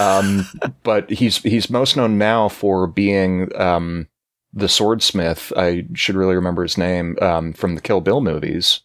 [0.00, 0.46] um,
[0.82, 4.06] but he's he's most known now for being um,
[4.52, 5.52] the swordsmith.
[5.56, 8.80] I should really remember his name um, from the Kill Bill movies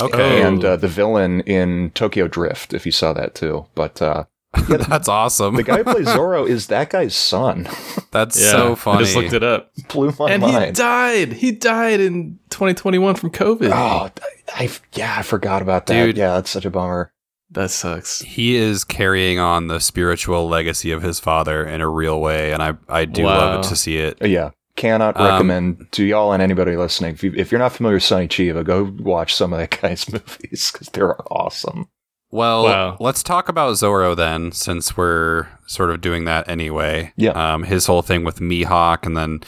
[0.00, 0.42] Okay.
[0.42, 0.46] Oh.
[0.48, 2.74] and uh, the villain in Tokyo Drift.
[2.74, 4.24] If you saw that too, but uh,
[4.68, 5.54] That's awesome.
[5.56, 7.68] the guy who plays Zoro is that guy's son.
[8.10, 8.98] That's Yeah, so funny.
[9.00, 9.70] I just looked it up.
[9.88, 11.32] Blew my and he died.
[11.34, 13.70] He died in 2021 from COVID.
[13.70, 14.10] Oh,
[14.54, 16.04] I, I yeah, I forgot about that.
[16.06, 16.16] Dude.
[16.16, 17.12] Yeah, that's such a bummer.
[17.50, 18.20] That sucks.
[18.20, 22.62] he is carrying on the spiritual legacy of his father in a real way, and
[22.62, 24.18] I I do love it to see it.
[24.20, 27.14] Yeah, cannot Um, recommend to y'all and anybody listening.
[27.14, 30.10] If, you, if you're not familiar with Sonny Chiba, go watch some of that guy's
[30.12, 31.88] movies because they're awesome.
[32.32, 32.96] Well, Wow.
[32.98, 37.12] let's talk about Zoro then, since we're sort of doing that anyway.
[37.16, 37.30] Yeah.
[37.30, 39.40] Um, his whole thing with Mihawk, and then,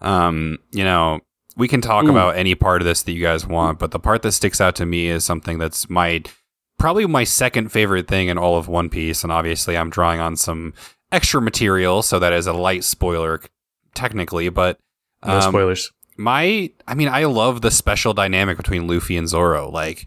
[0.00, 1.20] um, you know,
[1.56, 2.10] we can talk Ooh.
[2.10, 4.74] about any part of this that you guys want, but the part that sticks out
[4.76, 6.22] to me is something that's my
[6.78, 10.36] probably my second favorite thing in all of One Piece, and obviously I'm drawing on
[10.36, 10.74] some
[11.12, 13.40] extra material, so that is a light spoiler
[13.94, 14.78] technically, but
[15.24, 15.92] No um, spoilers.
[16.16, 19.70] my I mean I love the special dynamic between Luffy and Zoro.
[19.70, 20.06] Like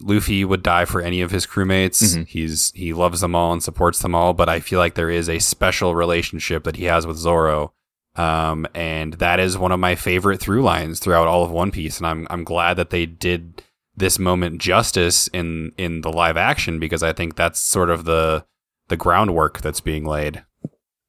[0.00, 2.02] Luffy would die for any of his crewmates.
[2.02, 2.26] Mhm.
[2.26, 5.28] He's he loves them all and supports them all, but I feel like there is
[5.28, 7.72] a special relationship that he has with Zoro.
[8.16, 11.98] Um, and that is one of my favorite through lines throughout all of One Piece,
[11.98, 13.62] and I'm I'm glad that they did
[14.00, 18.44] this moment justice in in the live action because I think that's sort of the
[18.88, 20.44] the groundwork that's being laid.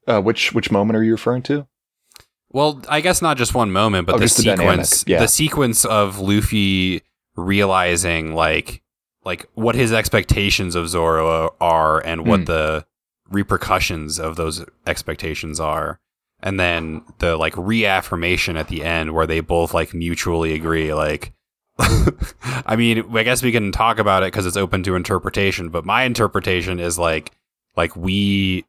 [0.08, 1.68] Uh, which which moment are you referring to?
[2.50, 5.20] Well, I guess not just one moment, but Oh, the just the sequence, yeah.
[5.20, 7.02] the sequence of Luffy
[7.36, 8.82] realizing like
[9.24, 12.46] like what his expectations of Zoro are and what Hmm.
[12.46, 12.86] the
[13.30, 16.00] repercussions of those expectations are.
[16.44, 21.34] And then the like reaffirmation at the end where they both like mutually agree like
[22.66, 25.86] I mean, I guess we can talk about it because it's open to interpretation, but
[25.86, 27.32] my interpretation is like
[27.76, 28.66] like we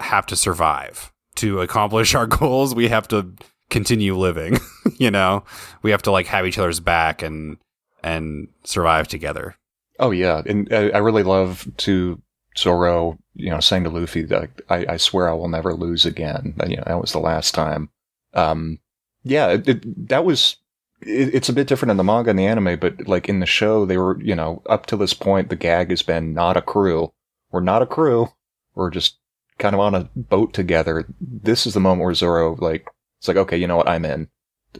[0.00, 2.74] have to survive to accomplish our goals.
[2.74, 3.32] We have to
[3.70, 4.58] continue living.
[4.98, 5.44] you know,
[5.82, 7.58] we have to like have each other's back and
[8.02, 9.56] and survive together.
[9.98, 12.20] Oh yeah, and I, I really love to
[12.56, 16.54] Zoro, you know, saying to Luffy that I, I swear I will never lose again.
[16.58, 17.88] And, You know, that was the last time.
[18.34, 18.78] Um,
[19.24, 20.56] yeah, it, it, that was.
[21.02, 23.46] It, it's a bit different in the manga and the anime, but like in the
[23.46, 26.62] show, they were, you know, up to this point, the gag has been not a
[26.62, 27.12] crew.
[27.50, 28.28] We're not a crew.
[28.74, 29.18] We're just
[29.58, 31.06] kind of on a boat together.
[31.20, 32.88] This is the moment where Zoro, like,
[33.18, 33.88] it's like, okay, you know what?
[33.88, 34.28] I'm in.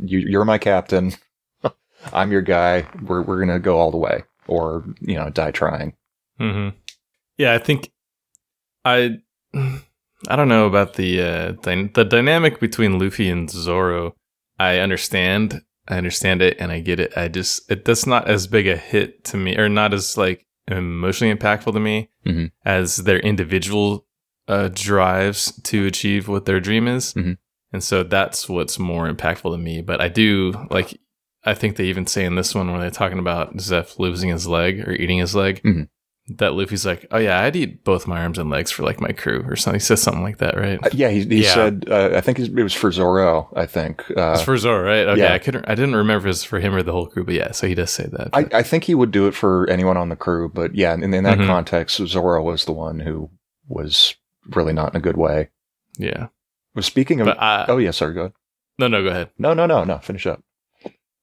[0.00, 1.12] You, you're my captain.
[2.12, 2.86] I'm your guy.
[3.02, 5.94] We're we're gonna go all the way, or you know, die trying.
[6.38, 6.70] hmm
[7.36, 7.92] Yeah, I think
[8.84, 9.18] I
[9.54, 14.16] I don't know about the uh, dy- the dynamic between Luffy and Zoro.
[14.58, 17.12] I understand, I understand it, and I get it.
[17.16, 20.46] I just it that's not as big a hit to me, or not as like
[20.68, 22.50] emotionally impactful to me Mhm.
[22.64, 24.06] as their individual
[24.48, 27.14] uh, drives to achieve what their dream is.
[27.14, 27.38] Mhm.
[27.72, 29.80] And so that's what's more impactful to me.
[29.82, 30.98] But I do like.
[31.44, 34.46] I think they even say in this one where they're talking about Zeff losing his
[34.46, 35.88] leg or eating his leg Mhm.
[36.38, 39.12] That Luffy's like, oh yeah, I'd eat both my arms and legs for like my
[39.12, 39.78] crew or something.
[39.80, 40.78] He says something like that, right?
[40.84, 41.54] Uh, yeah, he, he Yeah.
[41.54, 41.84] said.
[41.90, 43.48] Uh, I think it was for Zoro.
[43.56, 44.02] I think.
[44.16, 45.06] Uh, it's for Zoro, right?
[45.08, 45.32] Okay, yeah.
[45.34, 47.34] I couldn't, I didn't remember if it was for him or the whole crew, but
[47.34, 48.30] yeah, so he does say that.
[48.32, 51.02] I, I think he would do it for anyone on the crew, but yeah, in,
[51.14, 51.46] in that Mhm.
[51.46, 53.30] context, Zoro was the one who
[53.68, 54.14] was
[54.54, 55.48] really not in a good way.
[55.98, 56.28] yeah,
[56.74, 58.32] Well, speaking of, I, oh yeah, sorry, go ahead.
[58.78, 59.30] no, no, go ahead.
[59.38, 59.98] No, no, no, no.
[59.98, 60.42] Finish up.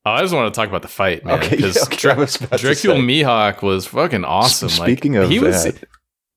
[0.06, 1.40] Oh, I just want to talk about the fight, man.
[1.40, 3.02] okay, Because yeah, okay, I was about to Dracule say.
[3.02, 4.70] Mihawk was fucking awesome.
[4.70, 5.68] Speaking like, of he was,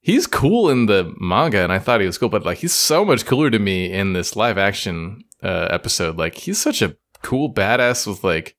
[0.01, 3.05] he's cool in the manga, and I thought he was cool, but like he's so
[3.05, 6.16] much cooler to me in this live action uh, episode.
[6.16, 8.57] Like he's such a cool badass with like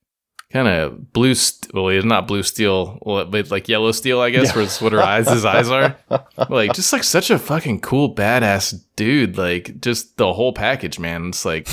[0.54, 1.34] kind of blue.
[1.36, 4.54] St- well, he's not blue steel, but like yellow steel, I guess, Yeah.
[4.56, 5.98] where it's what her eyes, his eyes are.
[6.50, 9.38] Like just like such a fucking cool badass dude.
[9.38, 11.28] Like just the whole package, man.
[11.30, 11.68] It's like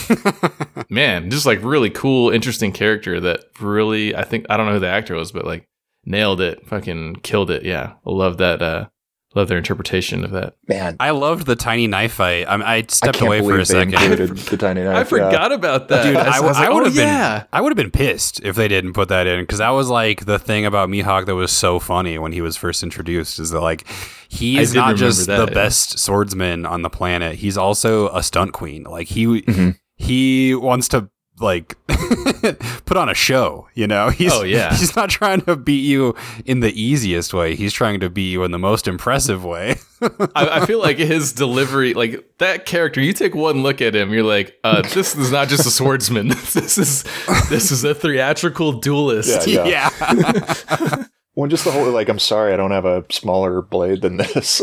[0.91, 4.79] man, just like really cool, interesting character that really, I think, I don't know who
[4.81, 5.67] the actor was, but like
[6.05, 7.65] nailed it, fucking killed it.
[7.65, 7.95] Yeah.
[8.07, 8.89] I love that, uh,
[9.35, 10.55] love their interpretation of that.
[10.67, 12.47] Man, I loved the tiny knife fight.
[12.49, 13.93] I, I I stepped can't away for a second.
[14.19, 14.95] the tiny knife.
[14.95, 15.05] I yeah.
[15.05, 17.45] forgot about that, Dude, I, was like, would oh, have been yeah.
[17.53, 20.25] I would have been pissed if they didn't put that in because that was like
[20.25, 23.61] the thing about Mihawk that was so funny when he was first introduced is that
[23.61, 23.87] like
[24.29, 25.55] he is not just that, the yeah.
[25.55, 27.37] best swordsman on the planet.
[27.37, 28.85] He's also a stunt queen.
[28.85, 29.79] Like he Mhm.
[29.97, 31.09] he wants to
[31.41, 31.77] like
[32.85, 34.09] put on a show, you know?
[34.21, 34.75] He's Oh, yeah.
[34.77, 37.55] he's not trying to beat you in the easiest way.
[37.55, 39.77] He's trying to beat you in the most impressive way.
[40.01, 44.13] I, I feel like his delivery, like that character, you take one look at him,
[44.13, 46.29] you're like, uh, this is not just a swordsman.
[46.29, 47.05] this is
[47.49, 49.47] this is a theatrical duelist.
[49.47, 49.67] Yeah.
[49.67, 51.05] yeah.
[51.35, 54.63] Well, just the whole like, I'm sorry, I don't have a smaller blade than this.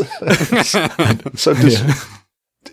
[1.34, 2.08] so just,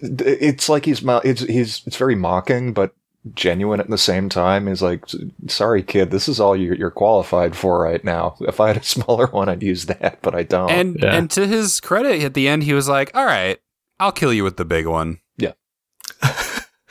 [0.02, 2.94] it's like he's mo- it's he's it's very mocking, but
[3.34, 4.68] genuine at the same time.
[4.68, 5.04] He's like,
[5.48, 8.36] sorry, kid, this is all you're, you're qualified for right now.
[8.42, 10.70] If I had a smaller one, I'd use that, but I don't.
[10.70, 11.16] And Yeah.
[11.16, 13.60] and to his credit, at the end, he was like, "All right,
[14.00, 15.54] I'll kill you with the big one." Yeah.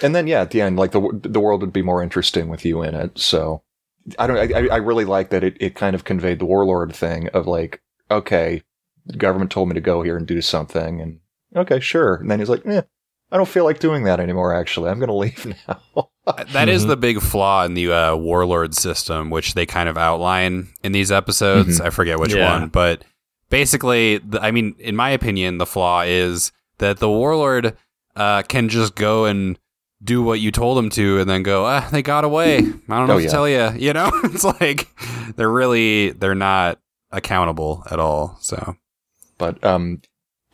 [0.02, 2.64] and then yeah, at the end, like the the world would be more interesting with
[2.64, 3.18] you in it.
[3.18, 3.62] So
[4.18, 4.36] I don't.
[4.54, 7.80] I, I really like that it, it kind of conveyed the warlord thing of like,
[8.10, 8.62] okay,
[9.06, 11.20] the government told me to go here and do something, and
[11.56, 12.16] okay, sure.
[12.16, 12.82] And then he's like, eh,
[13.34, 14.54] I don't feel like doing that anymore.
[14.54, 16.08] Actually, I'm going to leave now.
[16.54, 16.88] That is Mhm.
[16.88, 21.12] the big flaw in the uh, warlord system, which they kind of outline in these
[21.12, 21.82] episodes.
[21.82, 22.50] I forget which Yeah.
[22.60, 23.04] one, but
[23.50, 27.76] basically, the, I mean, in my opinion, the flaw is that the warlord
[28.16, 29.58] uh, can just go and
[30.02, 32.56] do what you told him to, and then go, ah, they got away.
[32.56, 33.28] I don't know Oh, what yeah.
[33.28, 33.70] to tell you.
[33.76, 34.88] You know, it's like
[35.36, 36.78] they're really they're not
[37.12, 38.38] accountable at all.
[38.40, 38.76] So
[39.36, 40.00] but um,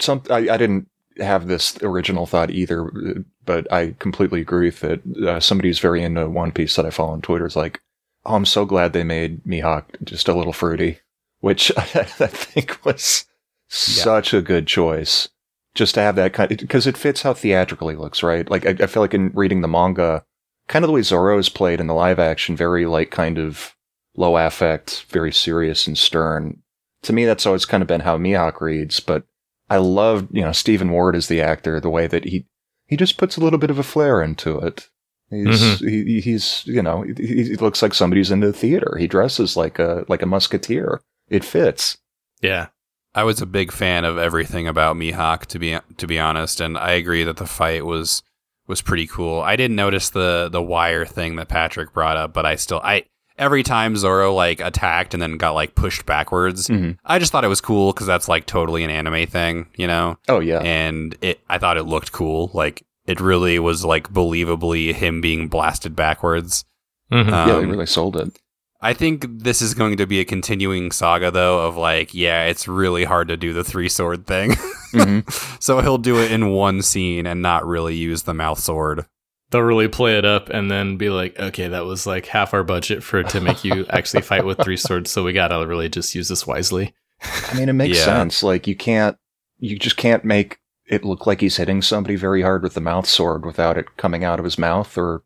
[0.00, 0.88] some I, I didn't
[1.18, 5.02] have this original thought either, but I completely agree with it.
[5.22, 7.80] Uh, somebody who's very into One Piece that I follow on Twitter is like,
[8.24, 10.98] "Oh, I'm so glad they made Mihawk just a little fruity,"
[11.40, 13.26] which I think was
[13.68, 15.28] such a good choice.
[15.74, 18.50] Just to have that kind, because it fits how theatrical he looks, right?
[18.50, 20.24] Like I, I feel like in reading the manga,
[20.66, 23.76] kind of the way Zoro is played in the live action, very like kind of
[24.16, 26.60] low affect, very serious and stern.
[27.02, 29.24] To me, that's always kind of been how Mihawk reads, but
[29.70, 32.44] I love, you know, Steven Ward as the actor, the way that he,
[32.86, 34.88] he just puts a little bit of a flair into it.
[35.30, 35.86] He's, mm-hmm.
[35.86, 38.96] he, he's, you know, he, he looks like somebody who's into the theater.
[38.98, 41.00] He dresses like a, like a musketeer.
[41.28, 41.96] It fits.
[42.42, 42.66] Yeah.
[43.14, 46.78] I was a big fan of everything about Mihawk to be to be honest, and
[46.78, 48.22] I agree that the fight was
[48.68, 49.40] was pretty cool.
[49.40, 53.06] I didn't notice the the wire thing that Patrick brought up, but I still I
[53.40, 56.96] every time Zoro like attacked and then got like pushed backwards, Mhm.
[57.04, 60.16] I just thought it was cool because that's like totally an anime thing, you know.
[60.28, 60.60] Oh yeah.
[60.60, 65.48] And it I thought it looked cool, like it really was like believably him being
[65.48, 66.64] blasted backwards.
[67.12, 67.32] Mhm.
[67.32, 68.38] Um, yeah, they really sold it.
[68.82, 72.66] I think this is going to be a continuing saga, though, of like, yeah, it's
[72.66, 74.52] really hard to do the three sword thing.
[74.92, 75.62] Mhm.
[75.62, 79.06] so he'll do it in one scene and not really use the mouth sword.
[79.50, 82.62] They'll really play it up and then be like, okay, that was like half our
[82.62, 86.14] budget for to make you actually fight with three swords, so we gotta really just
[86.14, 86.94] use this wisely.
[87.22, 88.04] I mean, it makes Yeah.
[88.04, 88.42] sense.
[88.42, 89.16] Like you can't,
[89.58, 93.06] you just can't make it look like he's hitting somebody very hard with the mouth
[93.08, 95.22] sword without it coming out of his mouth or,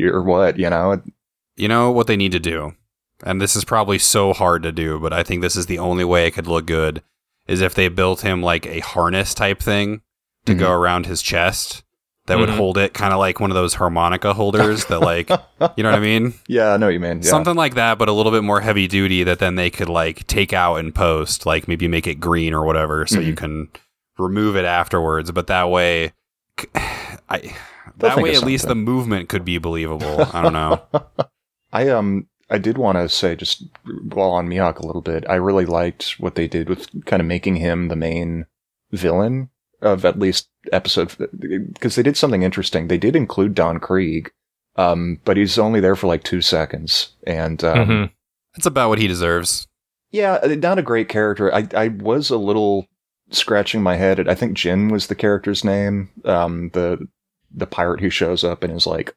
[0.00, 1.02] or what, you know?
[1.56, 2.74] You know what they need to do?
[3.24, 6.04] And this is probably so hard to do, but I think this is the only
[6.04, 7.02] way it could look good
[7.48, 10.02] is if they built him like a harness type thing
[10.44, 10.58] to Mhm.
[10.58, 11.82] go around his chest
[12.26, 12.56] that would Mhm.
[12.56, 15.28] hold it kind of like one of those harmonica holders that like,
[15.76, 16.34] you know what I mean?
[16.48, 17.18] Yeah, I know what you mean.
[17.22, 17.30] Yeah.
[17.30, 20.26] Something like that, but a little bit more heavy duty that then they could like
[20.26, 23.36] take out and post, like maybe make it green or whatever, so you Mhm.
[23.36, 23.68] can
[24.18, 25.30] remove it afterwards.
[25.30, 26.12] But that way,
[26.74, 27.38] I
[27.98, 30.26] They'll that way at least the movement could be believable.
[30.32, 30.82] I don't know.
[31.72, 33.64] I um I did want to say just
[34.12, 37.26] while on Mihawk a little bit, I really liked what they did with kind of
[37.26, 38.46] making him the main
[38.92, 39.48] villain
[39.86, 41.14] of at least episode
[41.72, 42.88] because they did something interesting.
[42.88, 44.30] They did include Don Krieg,
[44.76, 48.10] um, but he's only there for like two seconds, and um, Mhm.
[48.56, 49.66] That's about what he deserves.
[50.10, 51.52] yeah, uh, not a great character.
[51.54, 52.86] I I was a little
[53.30, 54.18] scratching my head.
[54.20, 56.10] at I think Gin was the character's name.
[56.24, 57.06] Um, the
[57.54, 59.14] the pirate who shows up and is like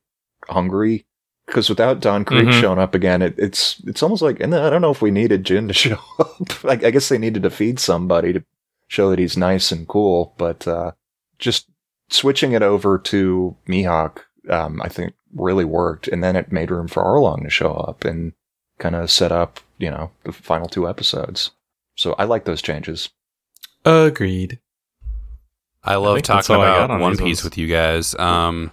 [0.50, 1.06] hungry.
[1.46, 2.62] Because without Don Krieg Mhm.
[2.62, 5.44] showing up again, it, it's it's almost like, and I don't know if we needed
[5.46, 6.64] Gin to show up.
[6.64, 8.44] I, I guess they needed to feed somebody to
[8.90, 10.34] show that he's nice and cool.
[10.38, 10.92] But uh,
[11.38, 11.70] just
[12.10, 14.18] switching it over to Mihawk,
[14.50, 18.04] um, I think really worked, and then it made room for Arlong to show up
[18.04, 18.34] and
[18.80, 21.52] kind of set up, you know, the final two episodes.
[21.96, 23.10] So I like those changes.
[23.86, 24.60] Agreed.
[25.84, 27.44] I love think that's talking all I got about on One Piece ones.
[27.44, 28.16] with you guys.
[28.16, 28.72] Um,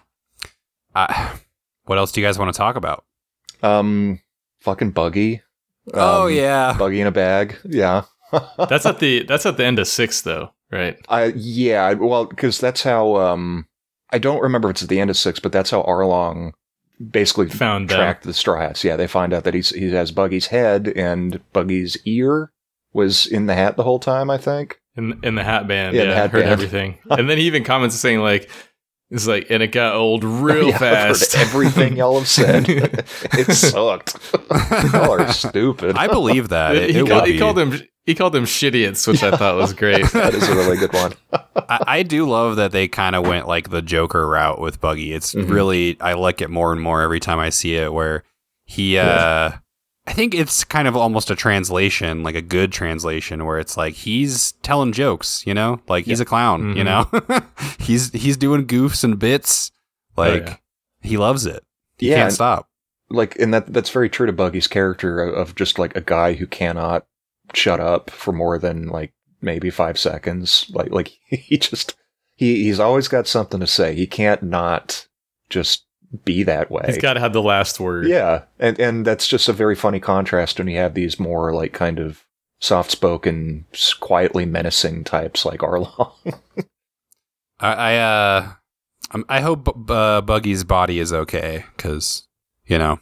[0.94, 1.32] I,
[1.84, 3.04] what else do you guys want to talk about?
[3.62, 4.20] Um,
[4.60, 5.42] fucking Buggy.
[5.94, 7.56] oh Um, yeah, Buggy in a bag.
[7.64, 8.04] Yeah.
[8.58, 10.96] That's at the that's at the end of six though, right?
[11.08, 13.66] Uh, yeah, well, because that's how um,
[14.12, 16.52] I don't remember if it's at the end of six, but that's how Arlong
[17.10, 17.98] basically Found them.
[17.98, 18.82] tracked the Straw Hats.
[18.84, 22.52] Yeah, they find out that he's he has Buggy's head and Buggy's ear
[22.92, 24.30] was in the hat the whole time.
[24.30, 24.80] I think.
[24.96, 25.94] in in the hat band.
[25.94, 26.52] Yeah, Yeah, the hat heard band.
[26.52, 26.98] everything.
[27.10, 28.48] and then he even comments saying like,
[29.10, 32.64] "It's like, and it got old real Yeah, I've heard fast." everything y'all have said.
[32.68, 34.16] it sucked.
[34.94, 35.96] y'all are stupid.
[35.96, 36.74] I believe that.
[36.76, 39.56] It, he, it called, would he called them he called them shitiots, which I thought
[39.56, 40.06] was great.
[40.12, 41.12] that is a really good one.
[41.68, 45.12] I, I do love that they kind of went like the Joker route with Buggy.
[45.12, 45.50] It's Mhm.
[45.50, 47.92] really I like it more and more every time I see it.
[47.92, 48.22] Where
[48.64, 49.52] he, uh
[50.08, 53.94] I think it's kind of almost a translation, like a good translation, where it's like
[53.94, 57.10] he's telling jokes, you know, like he's a clown, you know,
[57.80, 59.72] he's he's doing goofs and bits,
[60.16, 60.56] like yeah.
[61.02, 61.64] he loves it.
[61.98, 62.68] He Yeah, can't stop.
[63.10, 66.34] like and that that's very true to Buggy's character of, of just like a guy
[66.34, 67.04] who cannot
[67.54, 70.70] shut up for more than like maybe five seconds.
[70.72, 71.94] Like like he just
[72.34, 73.94] he he's always got something to say.
[73.94, 75.06] He can't not
[75.48, 75.84] just
[76.24, 76.84] be that way.
[76.86, 78.06] He's got to have the last word.
[78.06, 81.72] yeah, and and that's just a very funny contrast when you have these more like
[81.72, 82.24] kind of
[82.60, 83.66] soft spoken,
[84.00, 86.12] quietly menacing types like Arlong.
[87.60, 88.52] I, I uh,
[89.12, 92.26] I'm- hope uh, Buggy's body is okay because
[92.66, 93.00] you know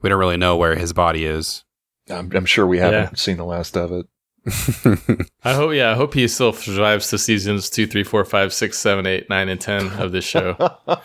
[0.00, 1.64] we don't really know where his body is.
[2.10, 3.14] I'm, I'm sure we haven't Yeah.
[3.16, 4.06] seen the last of it.
[5.44, 5.74] I hope.
[5.74, 9.28] Yeah, I hope he still survives to seasons two, three, four, five, six, seven, eight,
[9.28, 10.56] nine, and ten of this show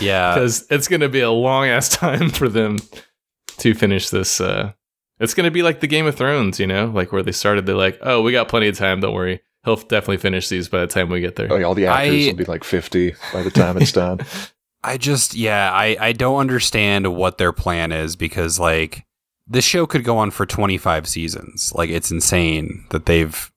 [0.00, 2.78] yeah, because it's going to be a long ass time for them
[3.58, 4.40] to finish this.
[4.40, 4.72] Uh,
[5.20, 7.66] it's going to be like the Game of Thrones, you know, like where they started.
[7.66, 9.00] They're like, "Oh, we got plenty of time.
[9.00, 9.40] Don't worry.
[9.64, 12.24] He'll definitely finish these by the time we get there." Oh, yeah, all the actors
[12.26, 14.20] I- will be like 50 by the time it's done.
[14.84, 19.04] I just yeah, I I don't understand what their plan is because like
[19.52, 21.72] this show could go on for 25 seasons.
[21.74, 23.50] Like it's insane that they've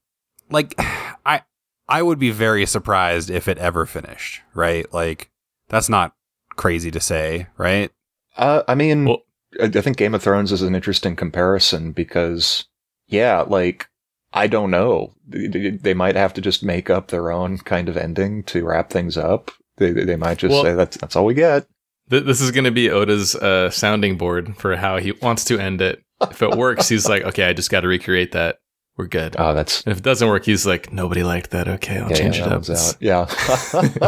[0.49, 0.75] like
[1.25, 1.41] I
[1.87, 4.91] I would be very surprised if it ever finished, right?
[4.93, 5.29] Like
[5.69, 6.13] that's not
[6.55, 7.91] crazy to say, right?
[8.37, 9.21] Uh, I mean, Well-
[9.61, 12.65] I I think Game of Thrones is an interesting comparison because,
[13.07, 13.87] yeah, like,
[14.33, 15.13] I don't know.
[15.27, 18.65] They- They they might have to just make up their own kind of ending to
[18.65, 19.51] wrap things up.
[19.77, 21.67] They, they might just Well- say that's that's all we get.
[22.09, 25.59] Th- This is going to be Oda's uh, sounding board for how he wants to
[25.59, 26.01] end it.
[26.21, 28.59] If it works, he's like, "Okay, I just got to recreate that.
[28.97, 31.67] We're good." Oh, that's And if it doesn't work, he's like, "Nobody liked that.
[31.67, 32.97] Okay, I'll yeah, change yeah, it that up." one's out.
[33.01, 33.25] Yeah,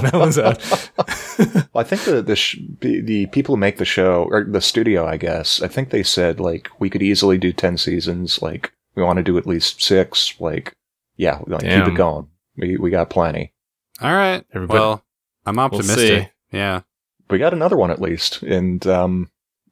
[0.02, 0.92] that one's out.
[1.74, 4.62] Well, I think the the sh- the the people who make the show or the
[4.62, 8.42] studio, I guess, I think they said like we could easily do ten seasons.
[8.42, 10.34] Like we want to do at least six.
[10.40, 10.74] Like
[11.18, 12.28] yeah, like, keep it going.
[12.56, 13.54] We we got plenty.
[14.02, 14.44] All right.
[14.54, 15.04] Everybody- well,
[15.46, 15.60] I'm see.
[15.62, 16.32] optimistic.
[16.52, 16.82] yeah.
[17.30, 19.30] We got another one at least, and um,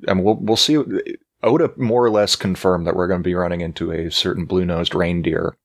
[0.07, 0.77] and we'll we'll see.
[1.43, 4.65] Oda more or less confirmed that we're going to be running into a certain blue
[4.65, 5.55] nosed reindeer,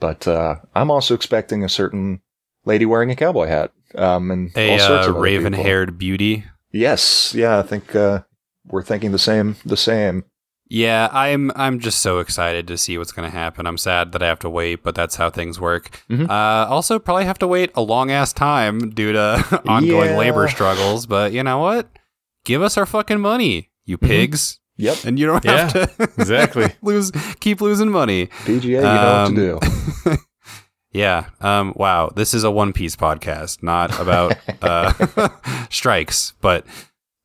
[0.00, 2.20] but uh, I'm also expecting a certain
[2.64, 3.72] lady wearing a cowboy hat.
[3.94, 6.44] Um, and A all sorts uh, of raven-haired beauty.
[6.72, 8.22] Yes, yeah, I think uh,
[8.66, 9.56] we're thinking the same.
[9.64, 10.24] The same.
[10.74, 13.66] Yeah, I'm I'm just so excited to see what's going to happen.
[13.66, 16.00] I'm sad that I have to wait, but that's how things work.
[16.08, 16.30] Mhm.
[16.30, 20.16] Uh, also, probably have to wait a long ass time due to ongoing Yeah.
[20.16, 21.04] labor struggles.
[21.04, 21.90] But you know what?
[22.46, 24.06] Give us our fucking money, you Mhm.
[24.08, 25.04] pigs, Yep.
[25.04, 26.72] and you don't have to exactly.
[26.80, 28.28] lose keep losing money.
[28.46, 30.16] PGA, you know Um, what to do.
[30.94, 31.26] Yeah.
[31.40, 31.72] Um.
[31.76, 32.10] Wow.
[32.14, 34.92] This is a One Piece podcast, not about uh,
[35.70, 36.66] strikes, but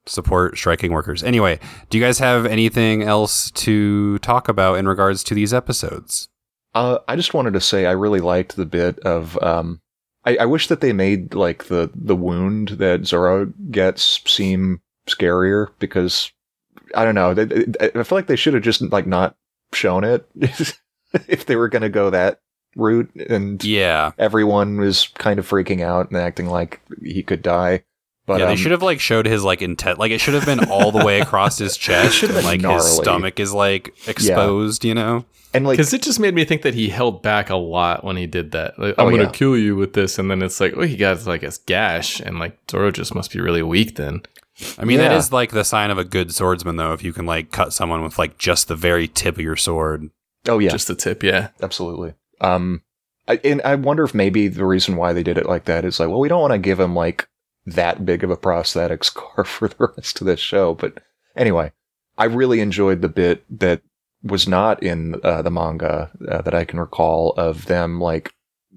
[0.07, 1.23] support striking workers.
[1.23, 6.29] Anyway, do you guys have anything else to talk about in regards to these episodes?
[6.73, 9.41] Uh, I just wanted to say I really liked the bit of.
[9.41, 9.81] Um,
[10.25, 15.69] I, I wish that they made like the the wound that Zoro gets seem scarier
[15.79, 16.31] because
[16.95, 17.33] I don't know.
[17.33, 19.35] They, they- I feel like they should have just like not
[19.73, 20.27] shown it
[21.27, 22.39] if they were going to go that
[22.75, 24.11] route, and Yeah.
[24.19, 27.83] everyone was kind of freaking out and acting like he could die.
[28.27, 29.97] But yeah, they um, should have like showed his like intent.
[29.97, 32.97] Like it should have been all the way across his chest, and been like his
[32.97, 34.83] stomach is like exposed.
[34.85, 35.25] You know.
[35.53, 38.17] and like Because it just made me think that he held back a lot when
[38.17, 38.77] he did that.
[38.77, 39.31] Like, Oh, I'm gonna yeah.
[39.31, 42.37] kill you with this, and then it's like, oh, he got like a gash, and
[42.37, 44.21] like Zoro just must be really weak then.
[44.77, 45.17] I mean, that Yeah.
[45.17, 46.91] is like the sign of a good swordsman, though.
[46.91, 50.09] If you can like cut someone with like just the very tip of your sword.
[50.49, 51.49] oh yeah, Just the tip, yeah.
[51.61, 52.13] absolutely.
[52.41, 52.81] Um,
[53.27, 55.99] I, and I wonder if maybe the reason why they did it like that is
[55.99, 57.27] like, well, we don't want to give him like
[57.67, 60.73] that big of a prosthetics car for the rest of this show.
[60.73, 60.97] But
[61.35, 61.71] anyway,
[62.17, 63.81] I really enjoyed the bit that
[64.23, 68.33] was not in uh, the manga uh, that I can recall of them like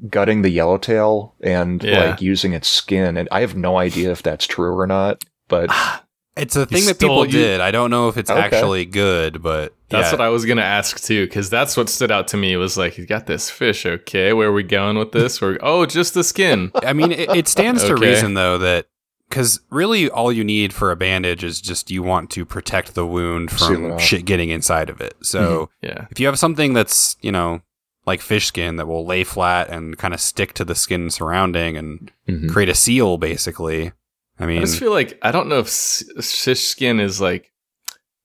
[0.09, 2.11] gutting the yellowtail and Yeah.
[2.11, 3.16] like using its skin.
[3.16, 5.70] And I have no idea if that's true or not, but
[6.36, 7.61] It's a thing that people you- did.
[7.61, 8.41] I don't know if it's Okay.
[8.41, 10.12] actually good, but That's Yeah.
[10.12, 12.57] what I was gonna ask too, because that's what stood out to me.
[12.57, 13.84] Was like, he's got this fish.
[13.84, 15.41] Okay, where are we going with this?
[15.41, 16.70] We're oh, just the skin.
[16.82, 18.86] I mean, it, it stands to reason though that
[19.28, 23.07] because really all you need for a bandage is just you want to protect the
[23.07, 25.14] wound from shit getting inside of it.
[25.22, 27.61] So Yeah, if you have something that's you know
[28.07, 31.76] like fish skin that will lay flat and kind of stick to the skin surrounding
[31.76, 32.51] and Mhm.
[32.51, 33.93] create a seal, basically.
[34.38, 37.49] I mean, I just feel like I don't know if fish skin is like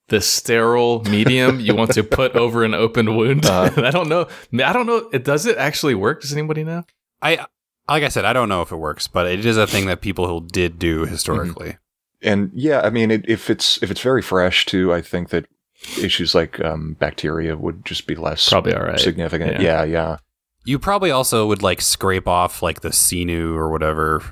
[0.08, 3.46] the sterile medium you want to put over an open wound.
[3.46, 3.82] Uh-huh.
[3.86, 4.28] I don't know.
[4.54, 5.10] I don't know.
[5.12, 6.22] It does it actually work?
[6.22, 6.84] Does anybody know?
[7.22, 7.46] I
[7.88, 10.02] like I said, I don't know if it works, but it is a thing that
[10.02, 11.78] people who did do historically.
[12.22, 15.46] And yeah, I mean, it, if it's if it's very fresh too, I think that
[16.02, 19.00] issues like um, bacteria would just be less Probably all right.
[19.00, 19.62] significant.
[19.62, 19.62] Yeah.
[19.62, 20.18] Yeah, yeah.
[20.64, 24.24] You probably also would like scrape off like the sinew or whatever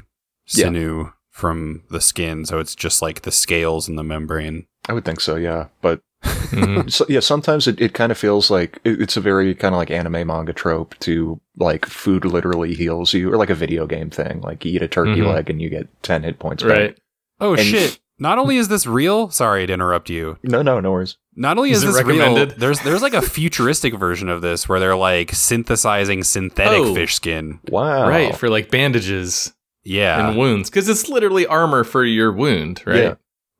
[0.47, 0.65] Yeah.
[0.65, 4.65] sinew from the skin, so it's just like the scales and the membrane.
[4.89, 5.35] I would think so.
[5.35, 6.91] Yeah, but Mhm.
[6.91, 9.77] so, yeah, sometimes it, it kind of feels like it, it's a very kind of
[9.79, 14.09] like anime manga trope to like food literally heals you, or like a video game
[14.09, 14.41] thing.
[14.41, 15.33] Like you eat a turkey Mhm.
[15.33, 16.63] leg and you get ten hit points.
[16.63, 16.71] back.
[16.77, 16.97] Right.
[17.39, 17.99] Oh And- shit!
[18.19, 20.37] Not only is this real, sorry to interrupt you.
[20.43, 21.17] No, no, no worries.
[21.35, 22.51] Not only Is is, this real, recommended?
[22.59, 26.93] there's there's like a futuristic version of this where they're like synthesizing synthetic Oh.
[26.93, 27.59] fish skin.
[27.69, 28.07] Wow.
[28.07, 29.51] Right for like bandages
[29.83, 32.97] Yeah, and wounds because it's literally armor for your wound, right?
[33.03, 33.13] Yeah.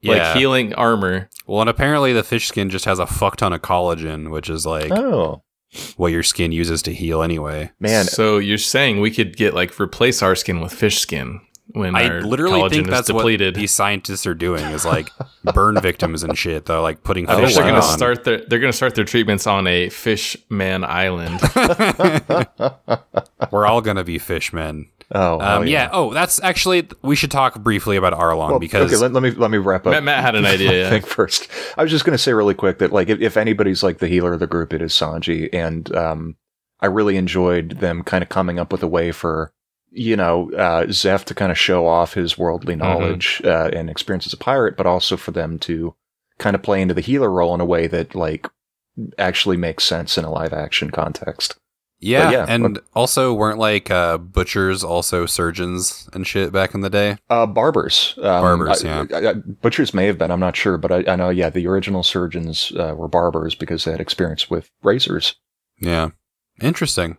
[0.04, 0.30] Yeah.
[0.30, 1.30] Like healing armor.
[1.48, 4.66] well, and apparently the fish skin just has a fuck ton of collagen, which is
[4.66, 5.42] like Oh
[5.98, 7.72] what your skin uses to heal anyway.
[7.80, 11.42] man, So you're saying we could get like replace our skin with fish skin
[11.72, 13.56] when I our literally collagen think is that's depleted.
[13.56, 15.10] what these scientists are doing is like
[15.54, 16.66] burn victims and shit.
[16.66, 17.98] Though, like putting oh, I think fish they're gonna on.
[17.98, 21.40] start their they're gonna start their treatments on a fish man island.
[23.52, 24.90] We're all gonna be fishmen.
[25.14, 25.90] Oh, hell Um, yeah.
[25.92, 29.32] Oh, that's actually we should talk briefly about Arlong Well, because okay, let, let me
[29.32, 29.92] let me wrap up.
[29.92, 30.72] Matt, Matt had an idea.
[30.72, 30.90] Yeah.
[30.90, 31.48] thing first.
[31.78, 34.08] I was just going to say really quick that like if, if anybody's like the
[34.08, 36.36] healer of the group, it is Sanji, and um,
[36.80, 39.54] I really enjoyed them kind of coming up with a way for
[39.92, 44.26] you know uh, Zeff to kind of show off his worldly knowledge uh, and experience
[44.26, 45.96] as a pirate, but also for them to
[46.40, 48.48] kind of play into the healer role in a way that like
[49.20, 51.56] actually makes sense in a live action context.
[52.04, 56.90] Yeah, yeah, and also weren't like uh, butchers also surgeons and shit back in the
[56.90, 57.18] day.
[57.30, 59.06] Uh, barbers, um, Barbers, I- yeah.
[59.14, 60.30] I- I- butchers may have been.
[60.32, 61.30] I'm not sure, but I, I know.
[61.30, 65.36] Yeah, the original surgeons uh, were barbers because they had experience with razors.
[65.80, 66.10] Yeah,
[66.62, 67.18] interesting.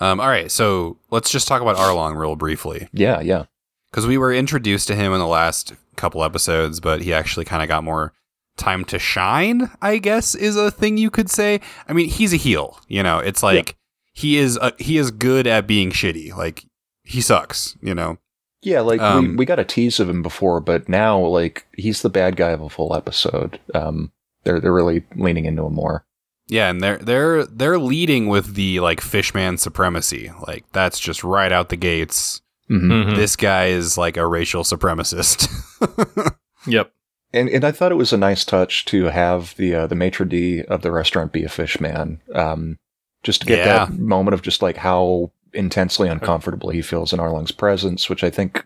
[0.00, 3.46] Um, all right, so let's just talk about Arlong real briefly Yeah, yeah.
[3.90, 7.62] because we were introduced to him in the last couple episodes, but he actually kind
[7.62, 8.12] of got more
[8.56, 9.68] time to shine.
[9.82, 11.60] I guess is a thing you could say.
[11.88, 12.78] I mean, he's a heel.
[12.86, 13.74] You know, it's like
[14.18, 16.34] he is a, he is good at being shitty.
[16.36, 16.64] Like
[17.04, 17.76] he sucks.
[17.80, 18.18] You know.
[18.62, 22.02] Yeah, like we, Um, we got a tease of him before, but now like he's
[22.02, 23.60] the bad guy of a full episode.
[23.74, 24.10] Um,
[24.44, 26.04] they're they're really leaning into him more.
[26.48, 30.32] Yeah, and they're they're they're leading with the like fishman supremacy.
[30.46, 32.40] Like that's just right out the gates.
[32.70, 32.90] Mm-hmm.
[32.92, 33.16] Mhm.
[33.16, 35.48] This guy is like a racial supremacist.
[36.66, 36.90] Yep.
[37.32, 40.26] And and I thought it was a nice touch to have the uh, the maitre
[40.26, 42.20] d of the restaurant be a fish man.
[42.34, 42.78] Um,
[43.22, 43.86] just to get Yeah.
[43.86, 48.30] that moment of just like how intensely uncomfortable he feels in Arlong's presence, which I
[48.30, 48.64] think.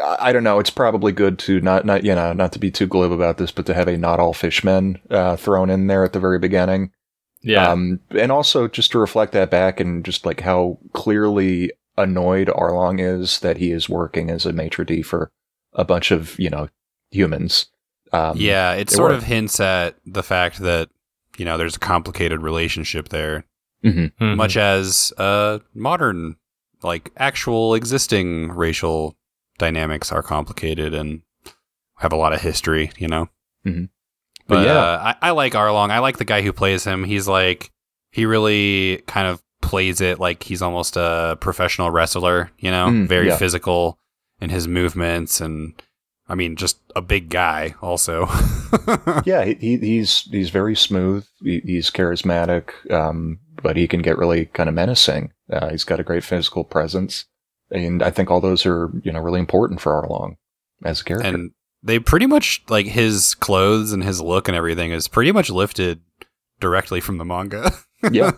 [0.00, 0.60] I don't know.
[0.60, 3.50] It's probably good to not, not you know, not to be too glib about this,
[3.50, 6.92] but to have a not all fishmen uh, thrown in there at the very beginning.
[7.42, 7.68] Yeah.
[7.68, 13.00] Um, and also just to reflect that back and just like how clearly annoyed Arlong
[13.00, 15.32] is that he is working as a maitre d for
[15.72, 16.68] a bunch of, you know,
[17.10, 17.66] humans.
[18.12, 19.16] Um, yeah, it they sort were.
[19.16, 20.88] of hints at the fact that
[21.36, 23.44] you know there's a complicated relationship there,
[23.84, 24.12] mhm.
[24.20, 24.36] Mhm.
[24.36, 26.36] much as uh modern
[26.82, 29.16] like actual existing racial
[29.58, 31.22] dynamics are complicated and
[31.98, 32.90] have a lot of history.
[32.98, 33.28] You know.
[33.66, 33.88] Mhm.
[34.46, 34.78] But But yeah.
[34.78, 35.90] uh, I, I like Arlong.
[35.90, 37.04] I like the guy who plays him.
[37.04, 37.70] He's like
[38.10, 42.50] he really kind of plays it like he's almost a professional wrestler.
[42.58, 43.36] You know, Mm, very yeah.
[43.36, 43.98] physical
[44.40, 45.74] in his movements and.
[46.28, 48.26] I mean, just a big guy, also.
[49.24, 51.26] yeah, he, he, he's he's very smooth.
[51.42, 55.32] He, he's charismatic, um, but he can get really kind of menacing.
[55.52, 57.26] Uh, he's got a great physical presence,
[57.70, 60.36] and I think all those are you know really important for Arlong
[60.84, 61.28] as a character.
[61.28, 61.50] and
[61.82, 66.00] they pretty much like his clothes and his look and everything is pretty much lifted
[66.60, 67.72] directly from the manga.
[68.12, 68.32] yeah,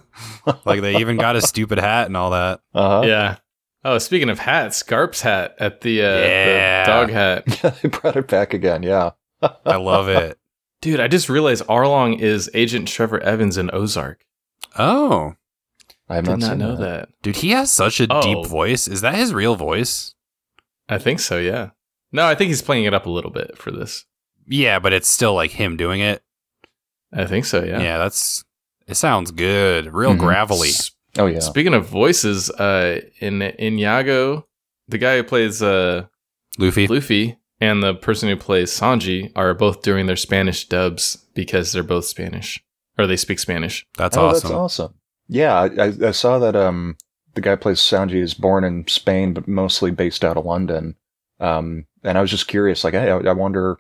[0.65, 2.61] like they even got a stupid hat and all that.
[2.75, 3.03] uh-huh.
[3.07, 3.37] Yeah.
[3.85, 6.85] Oh, speaking of hats, Garp's hat at the, uh, Yeah.
[6.87, 7.45] the dog hat.
[7.65, 8.85] yeah, they brought it back again.
[8.85, 9.11] Yeah,
[9.67, 10.39] I love it.
[10.81, 14.25] Dude, I just realized Arlong is Agent Trevor Evans in Ozark.
[14.79, 15.35] Oh,
[16.09, 17.09] I have Did not, not know that.
[17.09, 17.09] that.
[17.23, 18.23] dude, he has such a Oh.
[18.23, 18.89] deep voice.
[18.89, 20.15] Is that his real voice?
[20.89, 21.71] I think so, yeah.
[22.13, 24.05] No, I think he's playing it up a little bit for this.
[24.47, 26.23] Yeah, but it's still like him doing it.
[27.13, 27.63] I think so.
[27.63, 27.81] Yeah.
[27.81, 28.45] Yeah, that's
[28.87, 28.97] it.
[28.97, 29.93] Sounds good.
[29.93, 30.19] Real Mhm.
[30.19, 30.69] gravelly.
[30.71, 31.41] S- Oh yeah.
[31.41, 34.45] Speaking of voices, uh, in Inyago,
[34.89, 36.07] the guy who plays uh
[36.59, 36.87] Luffy.
[36.87, 41.83] Luffy and the person who plays Sanji are both doing their Spanish dubs because they're
[41.83, 42.63] both Spanish
[43.03, 43.87] or they speak Spanish.
[43.99, 44.49] That's oh, awesome.
[44.49, 44.95] that's awesome.
[45.29, 46.57] Yeah, I, I, I saw that.
[46.57, 46.97] Um,
[47.35, 50.97] the guy who plays Sanji is born in Spain, but mostly based out of London.
[51.41, 53.79] Um, and I was just curious, like, hey, I, I wonder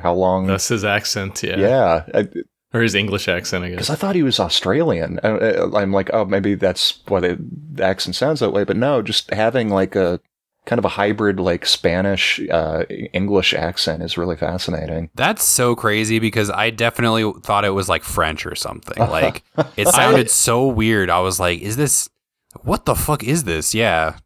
[0.00, 0.46] how long.
[0.46, 3.76] That's his accent, yeah, yeah, because or his English accent, I guess.
[3.76, 5.20] Because I thought he was Australian.
[5.22, 7.38] I, I- I'm like, oh, maybe that's why the,
[7.72, 8.64] the accent sounds that way.
[8.64, 10.20] But no, just having like a
[10.66, 15.10] kind of a hybrid, like Spanish uh, English accent is really fascinating.
[15.14, 18.94] That's so crazy because I definitely thought it was like French or something.
[19.14, 19.44] Like
[19.76, 21.08] it sounded so weird.
[21.08, 22.08] I was like, is this
[22.62, 23.74] what the fuck is this?
[23.74, 24.16] Yeah.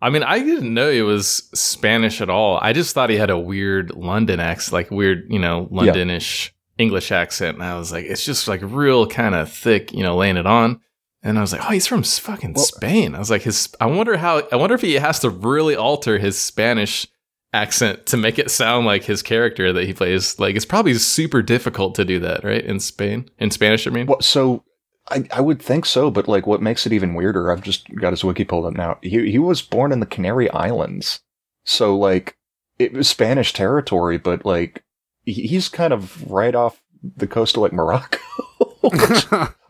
[0.00, 2.58] I mean, I didn't know it was Spanish at all.
[2.62, 7.10] I just thought he had a weird London accent, like weird, you know, Londonish English
[7.12, 7.56] accent.
[7.56, 10.46] And I was like, it's just like real kind of thick, you know, laying it
[10.46, 10.80] on.
[11.28, 13.14] And I was like, oh, he's from fucking Well- Spain.
[13.14, 13.68] I was like, his.
[13.80, 14.42] I wonder how.
[14.50, 17.06] I wonder if he has to really alter his Spanish
[17.52, 20.38] accent to make it sound like his character that he plays.
[20.38, 22.64] Like, it's probably super difficult to do that, right?
[22.64, 24.06] In Spain, in Spanish, I mean.
[24.06, 24.64] Well, so
[25.10, 28.12] I, I would think so, but like what makes it even weirder, I've just got
[28.12, 28.98] his wiki pulled up now.
[29.02, 31.20] He he was born in the Canary Islands.
[31.64, 32.36] So like
[32.78, 34.82] it was Spanish territory, but like
[35.24, 38.18] he's kind of right off the coast of like Morocco.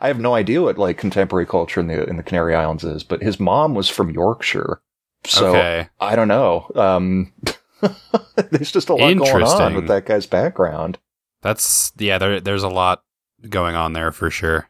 [0.01, 3.05] I have no idea what like contemporary culture in the in the Canary Islands is,
[3.05, 4.81] but his mom was from Yorkshire.
[5.25, 5.89] So okay.
[6.01, 6.71] I don't know.
[6.75, 7.33] Um
[8.51, 10.99] there's just a lot going on with that guy's background.
[11.43, 13.03] That's yeah, there there's a lot
[13.49, 14.69] going on there for sure.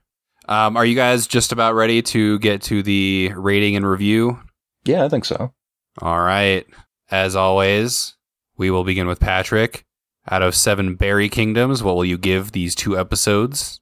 [0.49, 4.41] Um, are you guys just about ready to get to the rating and review?
[4.85, 5.53] Yeah, I think so.
[6.01, 6.67] All right.
[7.11, 8.17] As always,
[8.57, 9.85] we will begin with Patrick.
[10.31, 13.81] Out of seven Berry Kingdoms, what will you give these two episodes?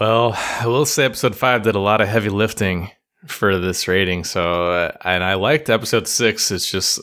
[0.00, 2.90] Well, I will say episode five did a lot of heavy lifting
[3.26, 4.24] for this rating.
[4.24, 6.50] So, uh, and I liked episode six.
[6.50, 6.98] It's just,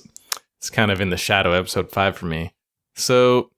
[0.58, 2.52] it's kind of in the shadow episode five for me.
[2.96, 3.50] So,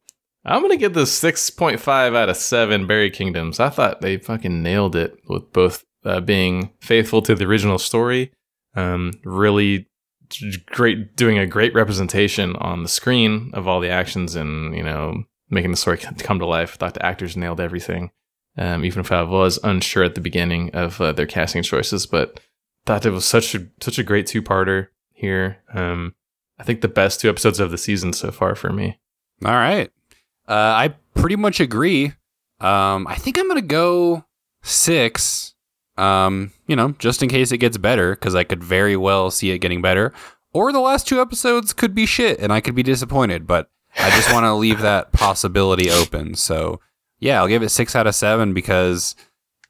[0.46, 3.60] I'm going to give this 6.5 out of seven Berry Kingdoms.
[3.60, 8.32] I thought they fucking nailed it with both uh, being faithful to the original story,
[8.76, 9.88] um, really
[10.68, 15.24] great, doing a great representation on the screen of all the actions and, you know,
[15.50, 16.74] making the story come to life.
[16.74, 18.12] I thought the actors nailed everything
[18.58, 22.06] um, even if I was unsure at the beginning of uh, their casting choices.
[22.06, 22.40] But
[22.86, 25.58] thought it was such a such a great two parter here.
[25.74, 26.16] Um,
[26.60, 29.00] I think the best two episodes of the season so far for me.
[29.44, 29.92] All right.
[30.48, 32.14] Uh, I pretty much agree.
[32.60, 34.26] Um, I think I'm to go
[34.62, 35.54] six,
[35.98, 39.52] um, you know, just in case it gets better, because I could very well see
[39.52, 40.14] it getting better.
[40.54, 44.10] Or the last two episodes could be shit and I could be disappointed, but I
[44.12, 46.36] just want to leave that possibility open.
[46.36, 46.80] So,
[47.24, 49.16] yeah, I'll give it six out of seven because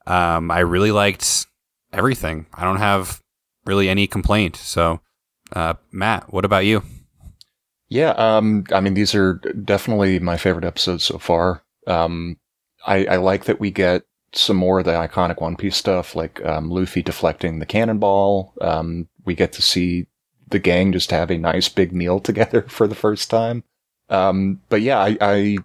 [0.08, 1.46] um, I really liked
[1.94, 2.48] everything.
[2.54, 3.22] I don't have
[3.66, 4.56] really any complaint.
[4.56, 5.02] So,
[5.56, 6.82] uh, Matt, what about you?
[7.90, 11.64] Yeah, um, I mean, these are definitely my favorite episodes so far.
[11.86, 12.38] Um,
[12.88, 14.02] I, I like that we get
[14.32, 18.56] some more of the iconic One Piece stuff, like um, Luffy deflecting the cannonball.
[18.62, 20.08] Um, we get to see
[20.48, 23.64] the gang just have a nice big meal together for the first time.
[24.10, 25.58] Um, but yeah, I I,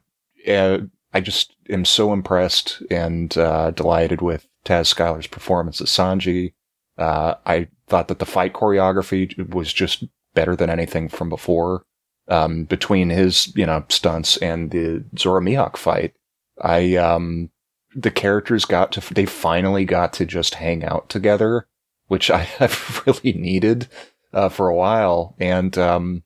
[0.51, 0.79] uh,
[1.13, 6.53] I just am so impressed and uh, delighted with Taz Skylar's performance as Sanji.
[6.97, 10.05] Uh, I thought that the fight choreography was just
[10.35, 11.85] better than anything from before
[12.29, 16.15] um, between his, you know, stunts and the Zoro Mihawk fight.
[16.61, 17.51] I, um,
[17.95, 21.67] the characters got to, they finally got to just hang out together,
[22.07, 23.89] which I have really needed,
[24.33, 25.35] uh, for a while.
[25.41, 26.23] And, um,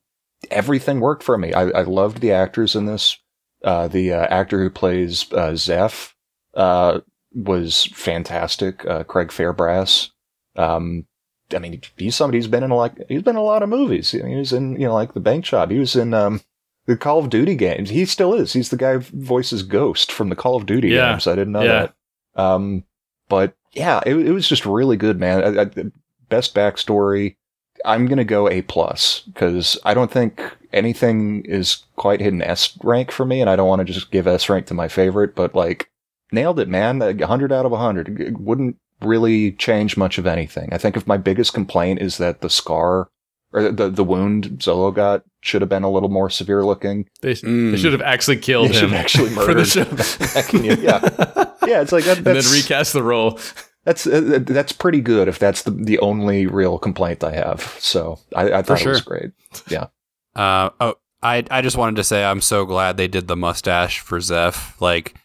[0.51, 1.53] everything worked for me.
[1.53, 3.17] I, I loved the actors in this.
[3.63, 6.13] Uh, the uh, actor who plays, uh, Zeff,
[6.53, 6.99] uh,
[7.33, 8.85] was fantastic.
[8.85, 10.09] Uh, Craig Fairbrass.
[10.55, 11.05] Um,
[11.53, 14.11] I mean, he's somebody who's been in like he's been in a lot of movies.
[14.11, 15.71] He was in you know like the Bank Job.
[15.71, 16.41] He was in um,
[16.85, 17.89] the Call of Duty games.
[17.89, 18.53] He still is.
[18.53, 21.11] He's the guy who voices Ghost from the Call of Duty Yeah.
[21.11, 21.27] games.
[21.27, 21.87] I didn't know Yeah.
[22.35, 22.41] that.
[22.41, 22.83] Um,
[23.29, 25.57] but yeah, it, it was just really good, man.
[25.57, 25.69] I, I,
[26.29, 27.35] best backstory.
[27.85, 32.77] I'm gonna go A plus because I don't think anything is quite hit an S
[32.83, 35.35] rank for me, and I don't want to just give S rank to my favorite.
[35.35, 35.89] But like,
[36.31, 37.01] nailed it, man.
[37.01, 38.19] A hundred out of a hundred.
[38.19, 40.69] It wouldn't really change much of anything.
[40.71, 43.09] I think if my biggest complaint is that the scar
[43.51, 47.07] or the the wound Zolo got should have been a little more severe looking.
[47.21, 47.71] They, Mm.
[47.71, 49.81] they should have actually killed They should him have actually for the murdered show.
[50.81, 51.49] yeah.
[51.67, 53.39] Yeah, it's like that, and then recast the role.
[53.85, 57.61] That's uh, that's pretty good if that's the the only real complaint I have.
[57.79, 59.05] So I, I thought it was sure.
[59.05, 59.31] great.
[60.35, 63.99] Uh, oh, I I just wanted to say I'm so glad they did the mustache
[63.99, 64.79] for Zeff.
[64.81, 65.15] Like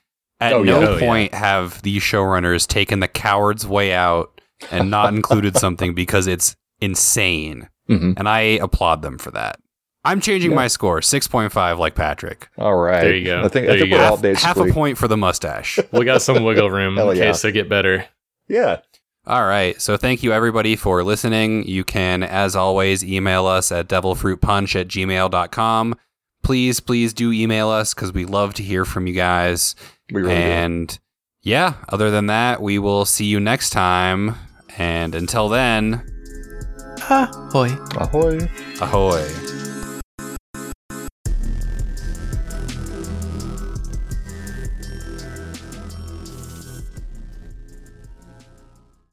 [0.40, 0.80] At Oh, yeah.
[0.80, 1.06] no Oh, yeah.
[1.06, 4.40] point have these showrunners taken the coward's way out
[4.70, 7.68] and not included something because it's insane.
[7.86, 9.59] hmm And I applaud them for that.
[10.04, 10.56] I'm changing Yeah.
[10.56, 12.48] my score, 6.5 like Patrick.
[12.56, 13.02] All right.
[13.02, 13.40] There you go.
[13.40, 14.11] I think, There I think you we're go.
[14.11, 15.78] all Half, half a point for the mustache.
[15.92, 17.24] We got some wiggle room Hell in yeah.
[17.26, 18.04] case they get better.
[18.49, 18.80] Yeah.
[19.26, 19.80] All right.
[19.80, 21.64] So thank you everybody for listening.
[21.64, 25.94] You can, as always, email us at devilfruitpunch at gmail.com.
[26.42, 29.74] Please, please do email us because we love to hear from you guys.
[30.11, 30.40] We really do.
[30.40, 30.99] and
[31.42, 34.34] yeah, other than that, we will see you next time.
[34.78, 36.03] And until then,
[37.11, 37.68] Ahoy.
[37.96, 38.49] Ahoy.
[38.80, 39.67] ahoy.